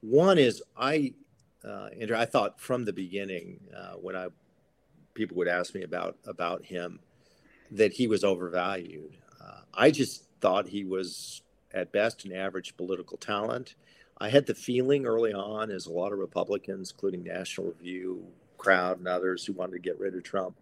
[0.00, 1.14] One is I,
[1.64, 4.28] uh, Andrew, I thought from the beginning uh, when I
[5.14, 7.00] people would ask me about about him
[7.72, 9.16] that he was overvalued.
[9.42, 11.42] Uh, I just thought he was
[11.74, 13.74] at best an average political talent.
[14.20, 18.24] I had the feeling early on, as a lot of Republicans, including National Review,
[18.56, 20.56] crowd, and others who wanted to get rid of Trump,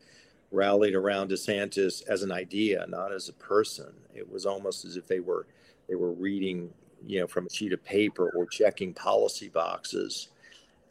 [0.52, 3.92] rallied around DeSantis as an idea, not as a person.
[4.14, 5.46] It was almost as if they were
[5.88, 6.70] they were reading,
[7.06, 10.28] you know, from a sheet of paper or checking policy boxes.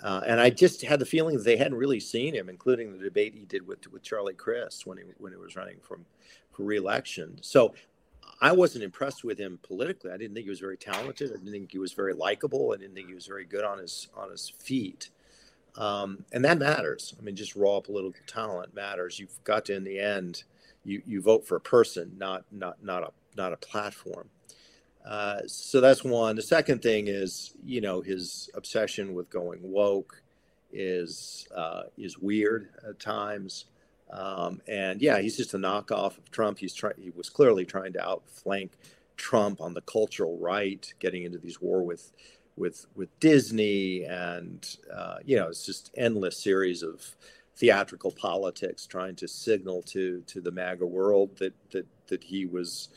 [0.02, 3.04] Uh, and I just had the feeling that they hadn't really seen him, including the
[3.04, 6.06] debate he did with with Charlie Crist when he when he was running from
[6.52, 7.38] for reelection.
[7.42, 7.74] So
[8.42, 10.12] I wasn't impressed with him politically.
[10.12, 11.32] I didn't think he was very talented.
[11.32, 12.74] I didn't think he was very likable.
[12.74, 15.10] I didn't think he was very good on his on his feet.
[15.78, 17.14] Um, and that matters.
[17.20, 19.20] I mean, just raw political talent matters.
[19.20, 20.44] You've got to, in the end,
[20.86, 24.30] you, you vote for a person, not not not a not a platform.
[25.06, 26.36] Uh, so that's one.
[26.36, 30.22] The second thing is, you know, his obsession with going woke
[30.72, 33.66] is uh, is weird at times.
[34.12, 36.60] Um, and yeah, he's just a knockoff of Trump.
[36.60, 36.96] He's trying.
[36.98, 38.72] He was clearly trying to outflank
[39.18, 42.12] Trump on the cultural right, getting into these war with
[42.56, 47.04] with with Disney, and uh, you know, it's just endless series of
[47.58, 52.90] theatrical politics, trying to signal to to the MAGA world that that that he was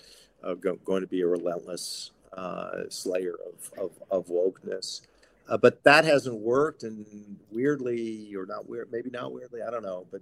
[0.45, 5.01] uh, go, going to be a relentless uh, slayer of of, of wokeness.
[5.49, 9.83] Uh, but that hasn't worked, and weirdly, or not weird, maybe not weirdly, I don't
[9.83, 10.07] know.
[10.11, 10.21] But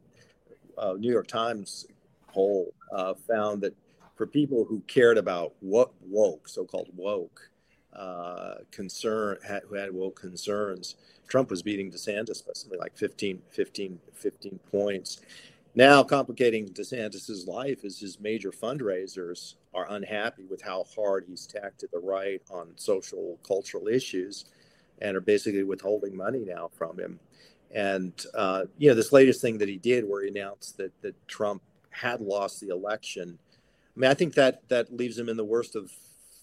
[0.79, 1.87] uh, New York Times
[2.29, 3.75] poll uh, found that
[4.15, 7.51] for people who cared about what woke, so-called woke,
[7.93, 10.97] uh, concern had, who had woke concerns,
[11.29, 15.21] Trump was beating DeSantis by something like 15, 15, 15 points.
[15.75, 21.81] Now, complicating DeSantis's life is his major fundraisers are unhappy with how hard he's tacked
[21.81, 24.47] to the right on social cultural issues,
[25.03, 27.21] and are basically withholding money now from him.
[27.75, 31.15] And uh, you know, this latest thing that he did, where he announced that that
[31.29, 33.39] Trump had lost the election.
[33.97, 35.91] I mean, I think that that leaves him in the worst of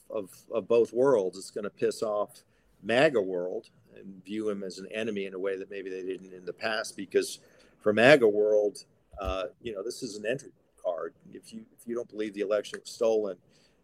[0.10, 1.38] of, of both worlds.
[1.38, 2.44] It's going to piss off
[2.84, 6.34] MAGA world and view him as an enemy in a way that maybe they didn't
[6.34, 6.96] in the past.
[6.96, 7.40] Because
[7.82, 8.84] for MAGA world,
[9.20, 10.52] uh, you know, this is an entry
[10.84, 11.14] card.
[11.34, 13.38] If you if you don't believe the election was stolen,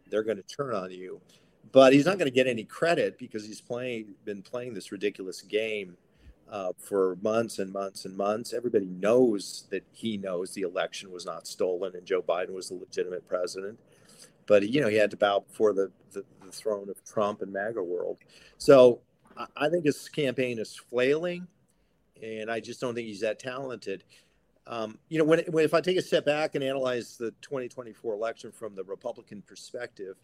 [0.09, 1.21] they're going to turn on you.
[1.71, 5.41] But he's not going to get any credit because he's playing been playing this ridiculous
[5.41, 5.95] game
[6.51, 8.53] uh, for months and months and months.
[8.53, 12.75] Everybody knows that he knows the election was not stolen and Joe Biden was the
[12.75, 13.79] legitimate president
[14.49, 17.53] but you know he had to bow before the, the, the throne of Trump and
[17.53, 18.17] MAGA world.
[18.57, 18.99] So
[19.55, 21.47] I think his campaign is flailing,
[22.21, 24.03] and I just don't think he's that talented.
[24.67, 28.13] Um, you know, when, when if I take a step back and analyze the 2024
[28.13, 30.17] election from the Republican perspective,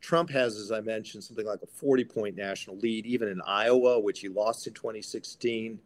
[0.00, 4.00] Trump has, as I mentioned, something like a 40 point national lead, even in Iowa,
[4.00, 5.78] which he lost in 2016,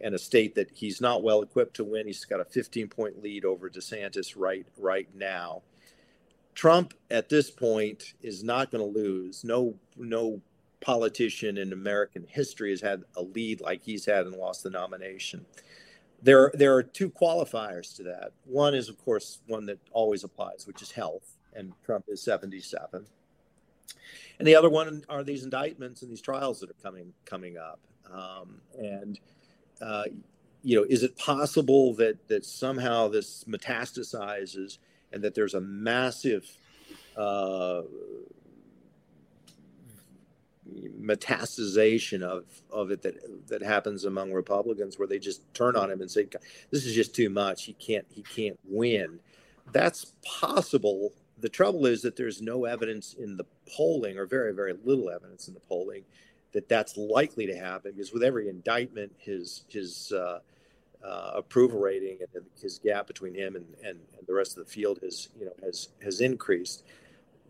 [0.00, 2.06] and a state that he's not well equipped to win.
[2.06, 5.62] He's got a 15 point lead over DeSantis right right now.
[6.54, 9.44] Trump at this point is not going to lose.
[9.44, 10.40] No, no
[10.80, 15.44] politician in American history has had a lead like he's had and lost the nomination.
[16.22, 18.32] There, there are two qualifiers to that.
[18.44, 23.06] One is, of course, one that always applies, which is health, and Trump is 77.
[24.38, 27.80] And the other one are these indictments and these trials that are coming coming up.
[28.10, 29.20] Um, and
[29.80, 30.04] uh,
[30.62, 34.78] you know, is it possible that that somehow this metastasizes
[35.12, 36.46] and that there's a massive
[37.16, 37.82] uh,
[41.00, 46.00] metastasization of of it that that happens among Republicans where they just turn on him
[46.00, 46.26] and say
[46.70, 49.18] this is just too much he can't he can't win
[49.72, 54.74] that's possible the trouble is that there's no evidence in the polling or very very
[54.84, 56.02] little evidence in the polling
[56.52, 60.40] that that's likely to happen because with every indictment his his uh,
[61.04, 64.70] uh, approval rating and his gap between him and, and, and, the rest of the
[64.70, 66.84] field has you know has has increased.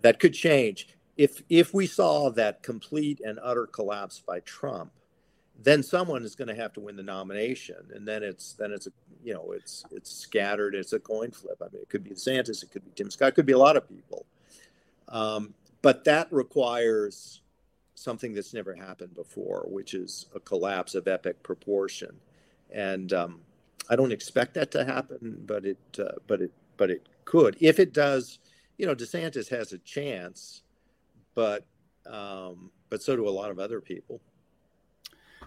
[0.03, 4.93] That could change if if we saw that complete and utter collapse by Trump.
[5.63, 8.87] Then someone is going to have to win the nomination, and then it's then it's
[8.87, 8.91] a
[9.23, 10.75] you know it's it's scattered.
[10.75, 11.61] It's a coin flip.
[11.61, 13.59] I mean, it could be DeSantis, it could be Tim Scott, it could be a
[13.59, 14.27] lot of people.
[15.09, 17.43] Um, but that requires
[17.95, 22.17] something that's never happened before, which is a collapse of epic proportion
[22.73, 23.41] and um,
[23.89, 27.57] I don't expect that to happen, but it uh, but it but it could.
[27.61, 28.39] If it does,
[28.79, 30.63] you know, DeSantis has a chance,
[31.35, 31.67] but
[32.07, 34.21] um, but so do a lot of other people.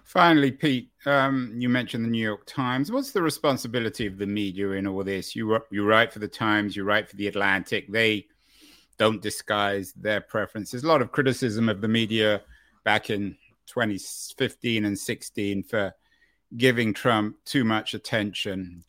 [0.03, 2.91] Finally, Pete, um, you mentioned the New York Times.
[2.91, 5.35] What's the responsibility of the media in all this?
[5.35, 7.91] You you write for the Times, you write for the Atlantic.
[7.91, 8.27] They
[8.97, 10.83] don't disguise their preferences.
[10.83, 12.41] A lot of criticism of the media
[12.83, 13.37] back in
[13.67, 15.93] 2015 and 16 for
[16.57, 18.83] giving Trump too much attention,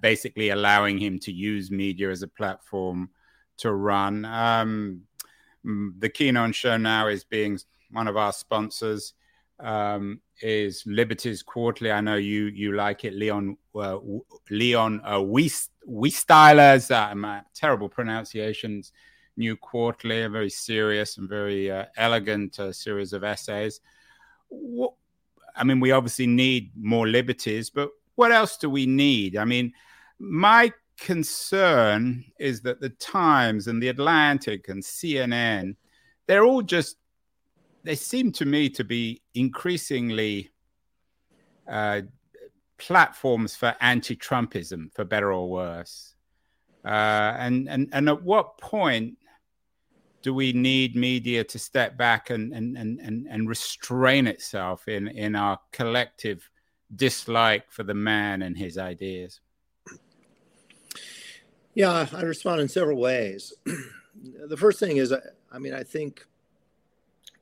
[0.00, 3.10] basically allowing him to use media as a platform
[3.58, 4.24] to run.
[4.24, 5.02] Um,
[5.64, 7.58] the Keen Show now is being
[7.90, 9.14] one of our sponsors.
[9.58, 11.90] Um, is Liberties Quarterly.
[11.90, 13.98] I know you you like it, Leon uh,
[14.50, 18.92] Leon uh, Wieseltier's uh, terrible pronunciations.
[19.36, 23.80] New Quarterly, a very serious and very uh, elegant uh, series of essays.
[24.48, 24.94] What,
[25.54, 29.36] I mean, we obviously need more liberties, but what else do we need?
[29.36, 29.72] I mean,
[30.18, 35.76] my concern is that the Times and the Atlantic and CNN,
[36.26, 36.96] they're all just,
[37.86, 40.50] they seem to me to be increasingly
[41.68, 42.02] uh,
[42.78, 46.14] platforms for anti Trumpism, for better or worse.
[46.84, 49.16] Uh, and, and, and at what point
[50.22, 55.34] do we need media to step back and, and, and, and, restrain itself in, in
[55.34, 56.48] our collective
[56.94, 59.40] dislike for the man and his ideas?
[61.74, 63.52] Yeah, I respond in several ways.
[64.48, 65.12] the first thing is,
[65.52, 66.24] I mean, I think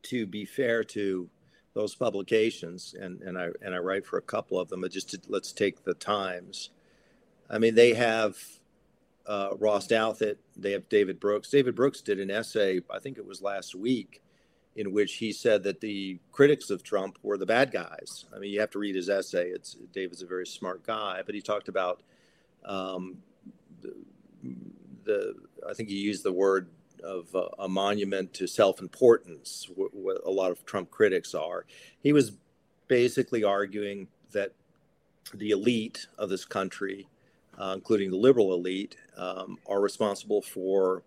[0.05, 1.29] to be fair to
[1.75, 5.11] those publications, and, and I and I write for a couple of them, but just
[5.11, 6.71] to, let's take the Times.
[7.51, 8.37] I mean, they have
[9.27, 11.51] uh, Ross Douthat, they have David Brooks.
[11.51, 14.23] David Brooks did an essay, I think it was last week,
[14.77, 18.27] in which he said that the critics of Trump were the bad guys.
[18.35, 19.49] I mean, you have to read his essay.
[19.49, 22.03] It's David's a very smart guy, but he talked about
[22.65, 23.19] um,
[23.83, 23.95] the,
[25.05, 25.35] the,
[25.69, 26.69] I think he used the word
[27.05, 29.69] of uh, a monument to self-importance.
[29.75, 31.67] What a lot of Trump critics are.
[32.01, 32.33] He was
[32.89, 34.53] basically arguing that
[35.33, 37.09] the elite of this country,
[37.59, 41.03] uh, including the liberal elite, um, are responsible for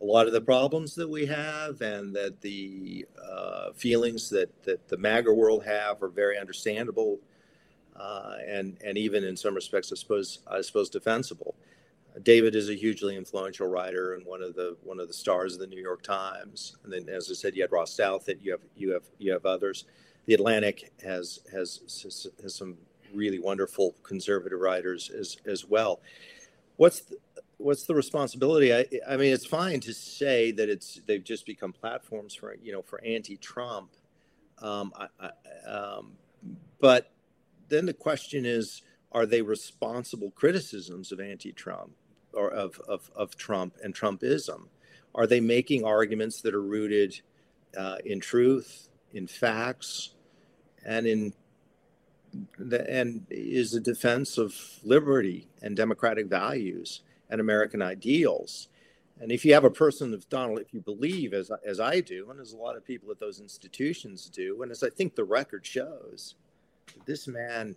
[0.00, 4.86] a lot of the problems that we have, and that the uh, feelings that that
[4.88, 7.18] the MAGA world have are very understandable,
[7.96, 11.56] uh, and and even in some respects, I suppose I suppose defensible.
[12.22, 15.60] David is a hugely influential writer and one of the one of the stars of
[15.60, 16.76] the New York Times.
[16.84, 18.42] And then, as I said, you had Ross Douthat.
[18.42, 19.84] You have you have you have others.
[20.26, 22.76] The Atlantic has has has some
[23.14, 26.00] really wonderful conservative writers as as well.
[26.76, 27.16] What's the,
[27.58, 28.74] what's the responsibility?
[28.74, 32.72] I I mean, it's fine to say that it's they've just become platforms for you
[32.72, 33.90] know for anti-Trump,
[34.60, 36.12] um, I, I, um,
[36.80, 37.12] but
[37.68, 38.82] then the question is
[39.12, 41.92] are they responsible criticisms of anti-Trump
[42.32, 44.68] or of, of, of Trump and Trumpism?
[45.14, 47.20] Are they making arguments that are rooted
[47.76, 50.14] uh, in truth, in facts,
[50.84, 51.32] and in
[52.58, 54.54] the, and is a defense of
[54.84, 57.00] liberty and democratic values
[57.30, 58.68] and American ideals?
[59.20, 62.30] And if you have a person of Donald, if you believe, as, as I do,
[62.30, 65.24] and as a lot of people at those institutions do, and as I think the
[65.24, 66.36] record shows,
[67.04, 67.74] this man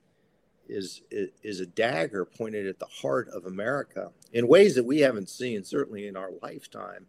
[0.72, 5.30] is, is a dagger pointed at the heart of America in ways that we haven't
[5.30, 7.06] seen, certainly in our lifetime,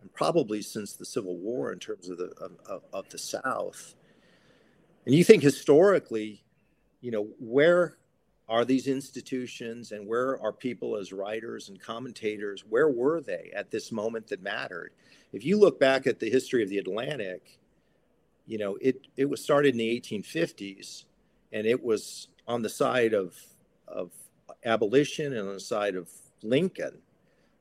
[0.00, 2.32] and probably since the Civil War in terms of the
[2.66, 3.94] of, of the South.
[5.04, 6.44] And you think historically,
[7.00, 7.96] you know, where
[8.48, 12.64] are these institutions and where are people as writers and commentators?
[12.68, 14.92] Where were they at this moment that mattered?
[15.32, 17.58] If you look back at the history of the Atlantic,
[18.46, 21.04] you know, it, it was started in the 1850s
[21.52, 23.34] and it was on the side of
[23.88, 24.10] of
[24.64, 26.08] abolition and on the side of
[26.42, 26.98] Lincoln.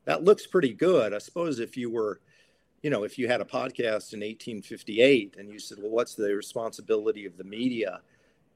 [0.06, 1.14] That looks pretty good.
[1.14, 2.20] I suppose if you were,
[2.82, 6.34] you know, if you had a podcast in 1858 and you said, well, what's the
[6.36, 8.02] responsibility of the media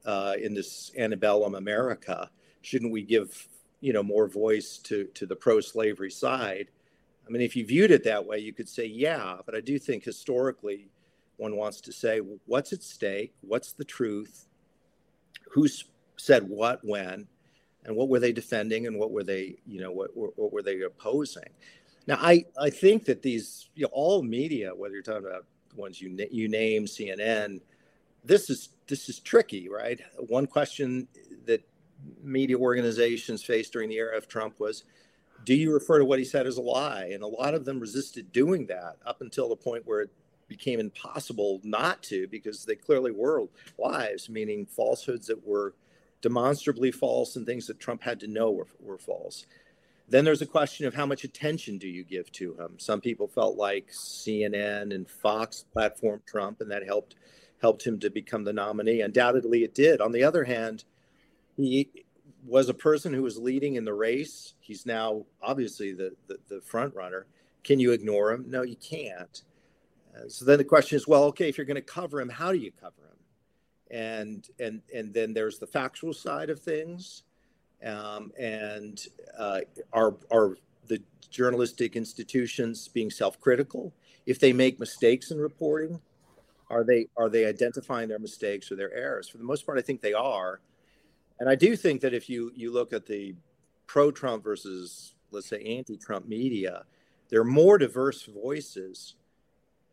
[0.04, 2.30] uh, in this antebellum America?
[2.62, 3.48] Shouldn't we give,
[3.80, 6.68] you know, more voice to to the pro-slavery side?
[7.26, 9.38] I mean, if you viewed it that way, you could say, yeah.
[9.44, 10.88] But I do think historically,
[11.38, 13.34] one wants to say, what's at stake?
[13.40, 14.46] What's the truth?
[15.50, 15.84] Who's
[16.16, 17.26] said what when
[17.84, 20.80] and what were they defending and what were they you know what, what were they
[20.82, 21.50] opposing?
[22.06, 25.80] Now i i think that these you know, all media whether you're talking about the
[25.80, 27.60] ones you you name cnn
[28.24, 30.00] this is this is tricky right?
[30.28, 31.08] One question
[31.46, 31.66] that
[32.22, 34.84] media organizations faced during the era of trump was
[35.44, 37.10] do you refer to what he said as a lie?
[37.12, 40.10] And a lot of them resisted doing that up until the point where it
[40.48, 43.44] became impossible not to because they clearly were
[43.78, 45.74] lies meaning falsehoods that were
[46.20, 49.46] demonstrably false and things that Trump had to know were, were false.
[50.08, 52.78] Then there's a question of how much attention do you give to him?
[52.78, 57.16] Some people felt like CNN and Fox platformed Trump, and that helped
[57.60, 59.00] helped him to become the nominee.
[59.00, 60.00] Undoubtedly, it did.
[60.00, 60.84] On the other hand,
[61.56, 61.88] he
[62.44, 64.54] was a person who was leading in the race.
[64.60, 67.26] He's now obviously the the, the front runner.
[67.64, 68.44] Can you ignore him?
[68.48, 69.42] No, you can't.
[70.14, 72.52] Uh, so then the question is, well, okay, if you're going to cover him, how
[72.52, 73.15] do you cover him?
[73.90, 77.22] And and and then there's the factual side of things,
[77.84, 79.06] um, and
[79.38, 79.60] uh,
[79.92, 80.56] are are
[80.86, 83.92] the journalistic institutions being self-critical?
[84.26, 86.00] If they make mistakes in reporting,
[86.70, 89.28] are they are they identifying their mistakes or their errors?
[89.28, 90.60] For the most part, I think they are,
[91.38, 93.34] and I do think that if you you look at the
[93.86, 96.84] pro-Trump versus let's say anti-Trump media,
[97.28, 99.14] there are more diverse voices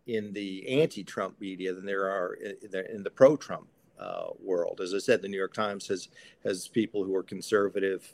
[0.08, 3.68] in the anti-Trump media than there are in the pro-Trump
[4.00, 4.82] uh, world.
[4.82, 6.10] As I said, the New York Times has
[6.44, 8.14] has people who are conservative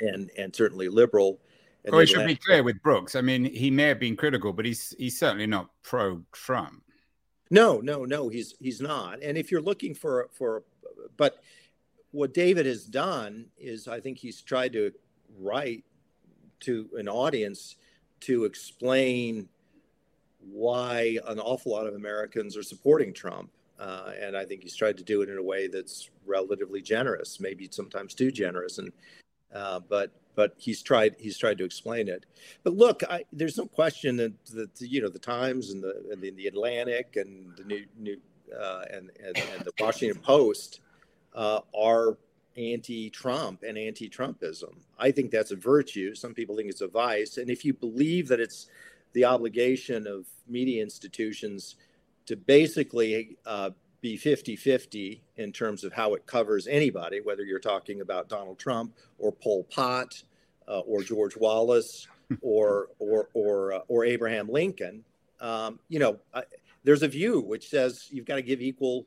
[0.00, 1.40] and and certainly liberal.
[1.84, 3.14] And well, we should be clear with Brooks.
[3.14, 6.82] I mean, he may have been critical, but he's he's certainly not pro-Trump.
[7.50, 9.22] No, no, no, he's he's not.
[9.22, 10.64] And if you're looking for for,
[11.16, 11.42] but
[12.10, 14.92] what David has done is, I think he's tried to
[15.38, 15.84] write
[16.60, 17.76] to an audience
[18.20, 19.48] to explain
[20.40, 23.50] why an awful lot of Americans are supporting Trump.
[23.78, 27.38] Uh, and I think he's tried to do it in a way that's relatively generous,
[27.38, 28.78] maybe sometimes too generous.
[28.78, 28.92] And
[29.54, 32.26] uh, but but he's tried he's tried to explain it.
[32.64, 36.20] But look, I, there's no question that, that you know the Times and the and
[36.20, 38.16] the, the Atlantic and the new new
[38.58, 40.80] uh, and, and, and the Washington Post
[41.34, 42.16] uh, are
[42.56, 44.74] anti-Trump and anti-Trumpism.
[44.98, 46.14] I think that's a virtue.
[46.14, 47.36] Some people think it's a vice.
[47.36, 48.66] And if you believe that it's
[49.12, 51.76] the obligation of media institutions
[52.28, 53.70] to basically uh,
[54.02, 58.58] be 50 50 in terms of how it covers anybody, whether you're talking about Donald
[58.58, 60.22] Trump or Pol Pot
[60.68, 62.06] uh, or George Wallace
[62.42, 65.02] or, or, or, uh, or Abraham Lincoln.
[65.40, 66.18] Um, you know,
[66.84, 69.06] there's a view which says you've got to give equal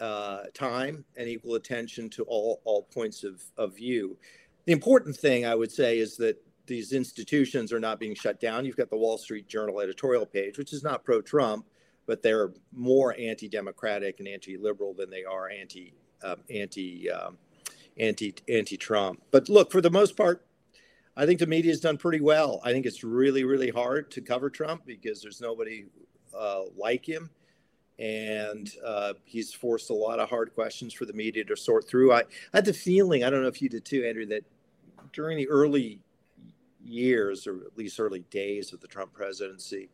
[0.00, 4.16] uh, time and equal attention to all, all points of, of view.
[4.64, 8.64] The important thing I would say is that these institutions are not being shut down.
[8.64, 11.66] You've got the Wall Street Journal editorial page, which is not pro Trump,
[12.06, 15.92] but they're more anti-democratic and anti-liberal than they are anti
[16.22, 17.36] um, anti um,
[17.98, 19.22] anti anti-Trump.
[19.30, 20.46] But look, for the most part,
[21.16, 22.60] I think the media has done pretty well.
[22.64, 25.86] I think it's really really hard to cover Trump because there's nobody
[26.36, 27.30] uh, like him,
[27.98, 32.12] and uh, he's forced a lot of hard questions for the media to sort through.
[32.12, 34.44] I, I had the feeling, I don't know if you did too, Andrew, that
[35.12, 36.00] during the early
[36.84, 39.88] years, or at least early days of the Trump presidency,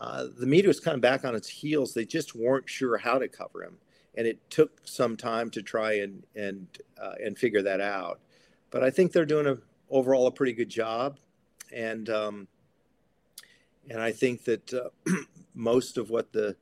[0.00, 1.94] uh, the media was kind of back on its heels.
[1.94, 3.78] They just weren't sure how to cover him,
[4.14, 6.66] and it took some time to try and and
[7.00, 8.20] uh, and figure that out.
[8.70, 9.56] But I think they're doing a
[9.90, 11.18] overall a pretty good job,
[11.72, 12.48] and um,
[13.88, 14.90] and I think that uh,
[15.54, 16.56] most of what the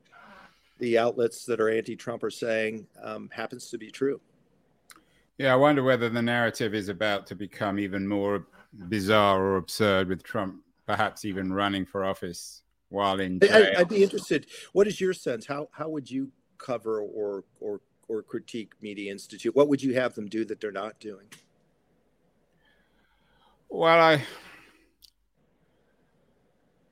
[0.78, 4.20] the outlets that are anti-Trump are saying um, happens to be true.
[5.38, 8.46] Yeah, I wonder whether the narrative is about to become even more
[8.88, 12.63] bizarre or absurd with Trump, perhaps even running for office
[12.94, 13.72] while in jail.
[13.76, 14.46] I, would be interested.
[14.72, 15.46] What is your sense?
[15.46, 19.54] How how would you cover or or or critique Media Institute?
[19.54, 21.26] What would you have them do that they're not doing?
[23.68, 24.24] Well, I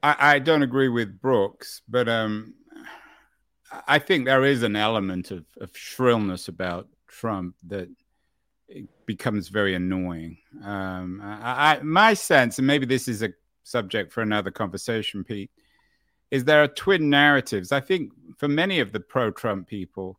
[0.03, 2.55] I, I don't agree with Brooks, but um,
[3.87, 7.89] I think there is an element of, of shrillness about Trump that
[9.07, 10.39] becomes very annoying.
[10.65, 13.31] Um, I, I, my sense, and maybe this is a
[13.63, 15.51] subject for another conversation, Pete,
[16.33, 17.73] is there are twin narratives.
[17.73, 20.19] I think for many of the pro-Trump people,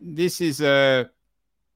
[0.00, 1.10] this is a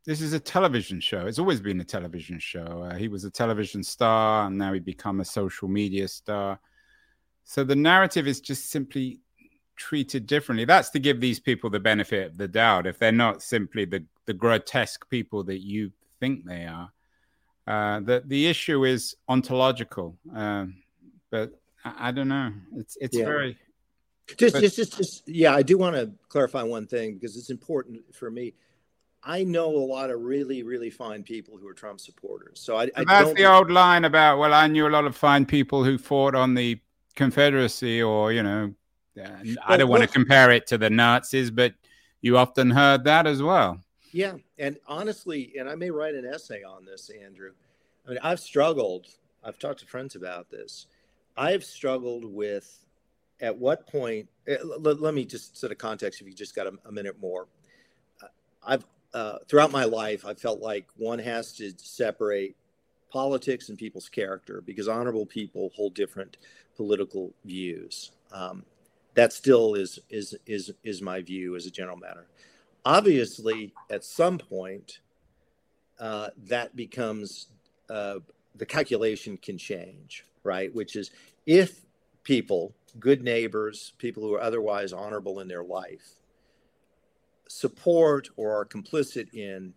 [0.06, 1.26] this is a television show.
[1.26, 2.88] It's always been a television show.
[2.88, 6.58] Uh, he was a television star, and now he become a social media star.
[7.44, 9.20] So the narrative is just simply
[9.76, 10.64] treated differently.
[10.64, 12.86] That's to give these people the benefit of the doubt.
[12.86, 16.90] If they're not simply the the grotesque people that you think they are,
[17.66, 20.16] uh, the the issue is ontological.
[20.34, 20.64] Uh,
[21.30, 22.52] but I, I don't know.
[22.76, 23.24] It's it's yeah.
[23.24, 23.56] very
[24.36, 25.54] just, but, just just just yeah.
[25.54, 28.54] I do want to clarify one thing because it's important for me.
[29.22, 32.58] I know a lot of really, really fine people who are Trump supporters.
[32.58, 35.44] So I, I that's the old line about well, I knew a lot of fine
[35.44, 36.80] people who fought on the
[37.16, 38.72] Confederacy, or you know,
[39.66, 41.74] I don't want to compare it to the Nazis, but
[42.22, 43.80] you often heard that as well.
[44.12, 47.52] Yeah, and honestly, and I may write an essay on this, Andrew.
[48.06, 49.06] I mean, I've struggled.
[49.44, 50.86] I've talked to friends about this.
[51.40, 52.84] I've struggled with
[53.40, 54.28] at what point.
[54.46, 56.20] Eh, let, let me just set a context.
[56.20, 57.46] If you just got a, a minute more,
[58.22, 58.26] uh,
[58.62, 58.84] I've
[59.14, 62.56] uh, throughout my life, I felt like one has to separate
[63.10, 66.36] politics and people's character because honorable people hold different
[66.76, 68.12] political views.
[68.32, 68.62] Um,
[69.14, 72.26] that still is is is is my view as a general matter.
[72.84, 75.00] Obviously, at some point,
[75.98, 77.46] uh, that becomes
[77.88, 78.16] uh,
[78.56, 80.74] the calculation can change right?
[80.74, 81.10] Which is
[81.46, 81.80] if
[82.24, 86.14] people, good neighbors, people who are otherwise honorable in their life,
[87.48, 89.74] support or are complicit in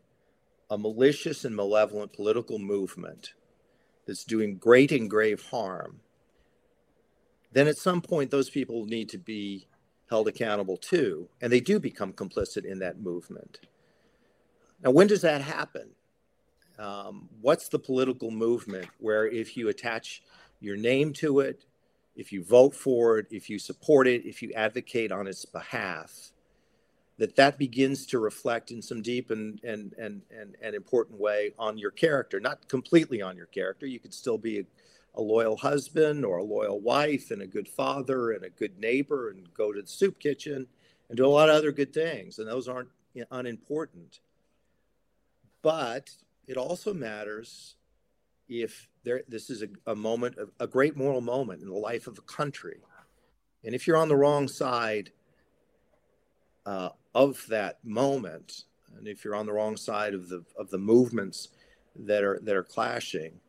[0.70, 3.34] a malicious and malevolent political movement
[4.06, 6.00] that's doing great and grave harm,
[7.52, 9.68] then at some point those people need to be
[10.10, 11.30] held accountable too.
[11.42, 13.60] And they do become complicit in that movement.
[14.84, 15.90] Now, when does that happen?
[16.78, 20.24] Um, what's the political movement where if you attach
[20.64, 21.66] your name to it,
[22.16, 26.32] if you vote for it, if you support it, if you advocate on its behalf,
[27.18, 31.54] that that begins to reflect in some deep and, and, and, and, and important way
[31.60, 33.86] on your character, not completely on your character.
[33.86, 34.66] You could still be a,
[35.16, 39.30] a loyal husband or a loyal wife and a good father and a good neighbor
[39.30, 40.68] and go to the soup kitchen
[41.10, 42.40] and do a lot of other good things.
[42.40, 42.90] And those aren't
[43.32, 44.20] unimportant.
[45.62, 46.10] But
[46.48, 47.76] it also matters
[48.50, 52.08] if there, this is a, a moment, of, a great moral moment in the life
[52.08, 52.80] of a country.
[53.64, 55.12] And if you're on the wrong side
[56.66, 58.64] uh, of that moment,
[58.98, 61.50] and if you're on the wrong side of the of the movements
[61.96, 63.40] that are that are clashing,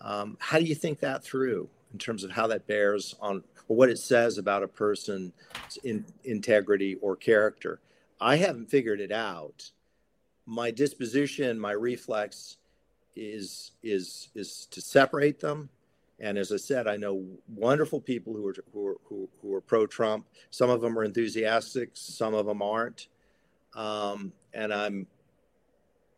[0.00, 3.76] um, how do you think that through in terms of how that bears on or
[3.76, 5.32] what it says about a person's
[5.84, 7.80] in, integrity or character?
[8.20, 9.70] I haven't figured it out.
[10.46, 12.56] My disposition, my reflex
[13.16, 15.70] is is is to separate them.
[16.18, 19.60] And as I said, I know wonderful people who are who are who, who are
[19.60, 20.26] pro-Trump.
[20.50, 23.08] Some of them are enthusiastic, some of them aren't.
[23.74, 25.06] Um, and I'm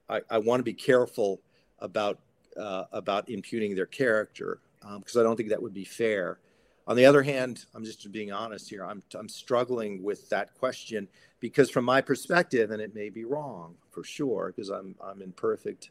[0.09, 1.41] I, I want to be careful
[1.81, 2.19] about
[2.57, 6.39] uh, about impugning their character because um, I don't think that would be fair.
[6.87, 8.85] On the other hand, I'm just being honest here.
[8.85, 11.09] I'm I'm struggling with that question
[11.41, 15.91] because from my perspective, and it may be wrong for sure, because I'm I'm imperfect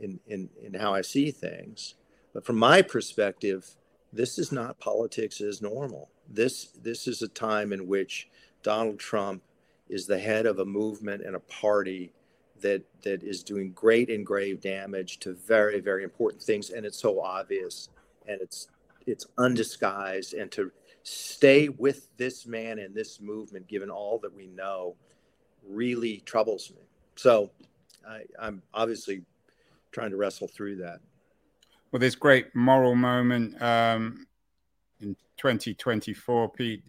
[0.00, 1.94] in, in, in how I see things.
[2.32, 3.70] But from my perspective,
[4.12, 6.08] this is not politics as normal.
[6.28, 8.28] This this is a time in which
[8.62, 9.42] Donald Trump
[9.88, 12.12] is the head of a movement and a party
[12.60, 16.98] that that is doing great and grave damage to very very important things, and it's
[16.98, 17.88] so obvious
[18.26, 18.68] and it's
[19.06, 20.34] it's undisguised.
[20.34, 20.70] And to
[21.02, 24.96] stay with this man and this movement, given all that we know,
[25.66, 26.82] really troubles me.
[27.16, 27.50] So
[28.06, 29.22] I, I'm obviously
[29.98, 31.00] trying to wrestle through that.
[31.90, 34.26] Well, this great moral moment um,
[35.00, 36.82] in 2024, Pete,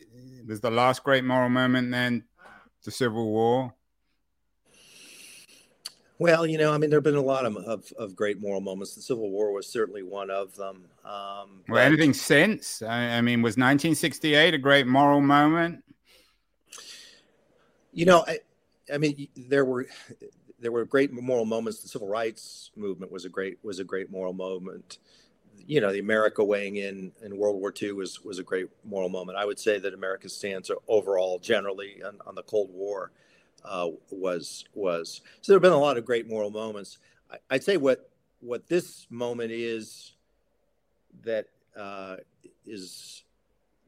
[0.47, 2.25] was the last great moral moment then
[2.83, 3.73] the Civil War?
[6.19, 8.59] Well, you know, I mean, there have been a lot of, of, of, great moral
[8.59, 8.93] moments.
[8.93, 10.85] The Civil War was certainly one of them.
[11.05, 12.81] Um, well, anything since?
[12.81, 15.83] I, I, mean, was 1968 a great moral moment?
[17.93, 18.39] You know, I,
[18.93, 19.87] I mean, there were
[20.61, 21.81] there were great moral moments.
[21.81, 24.99] The civil rights movement was a great was a great moral moment.
[25.65, 29.09] You know, the America weighing in in World War II was was a great moral
[29.09, 29.37] moment.
[29.37, 33.11] I would say that America's stance overall, generally, on, on the Cold War,
[33.65, 35.51] uh, was was so.
[35.51, 36.99] There have been a lot of great moral moments.
[37.31, 38.09] I, I'd say what
[38.41, 40.13] what this moment is
[41.23, 41.47] that
[41.77, 42.17] uh,
[42.65, 43.23] is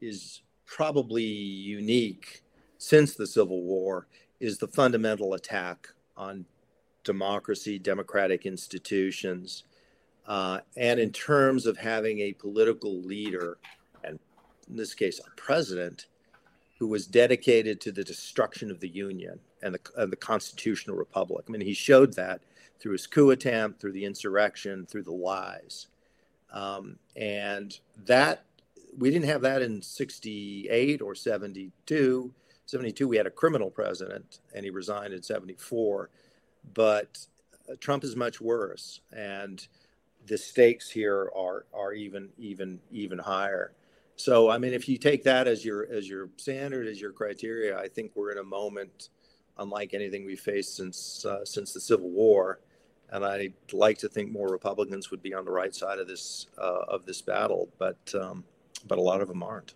[0.00, 2.42] is probably unique
[2.78, 4.06] since the Civil War
[4.40, 6.44] is the fundamental attack on
[7.04, 9.64] democracy, democratic institutions,
[10.26, 13.58] uh, and in terms of having a political leader,
[14.04, 14.18] and
[14.68, 16.06] in this case, a president,
[16.78, 21.44] who was dedicated to the destruction of the Union and the, and the constitutional republic.
[21.48, 22.40] I mean, he showed that
[22.80, 25.86] through his coup attempt, through the insurrection, through the lies.
[26.52, 28.44] Um, and that,
[28.98, 32.34] we didn't have that in 68 or 72.
[32.66, 36.10] 72, we had a criminal president, and he resigned in 74
[36.74, 37.18] but
[37.70, 39.66] uh, Trump is much worse, and
[40.26, 43.72] the stakes here are are even even even higher.
[44.16, 47.78] So I mean, if you take that as your as your standard as your criteria,
[47.78, 49.08] I think we're in a moment
[49.58, 52.60] unlike anything we've faced since uh, since the Civil War,
[53.10, 56.46] and I'd like to think more Republicans would be on the right side of this
[56.58, 58.44] uh, of this battle, but um,
[58.86, 59.74] but a lot of them aren't.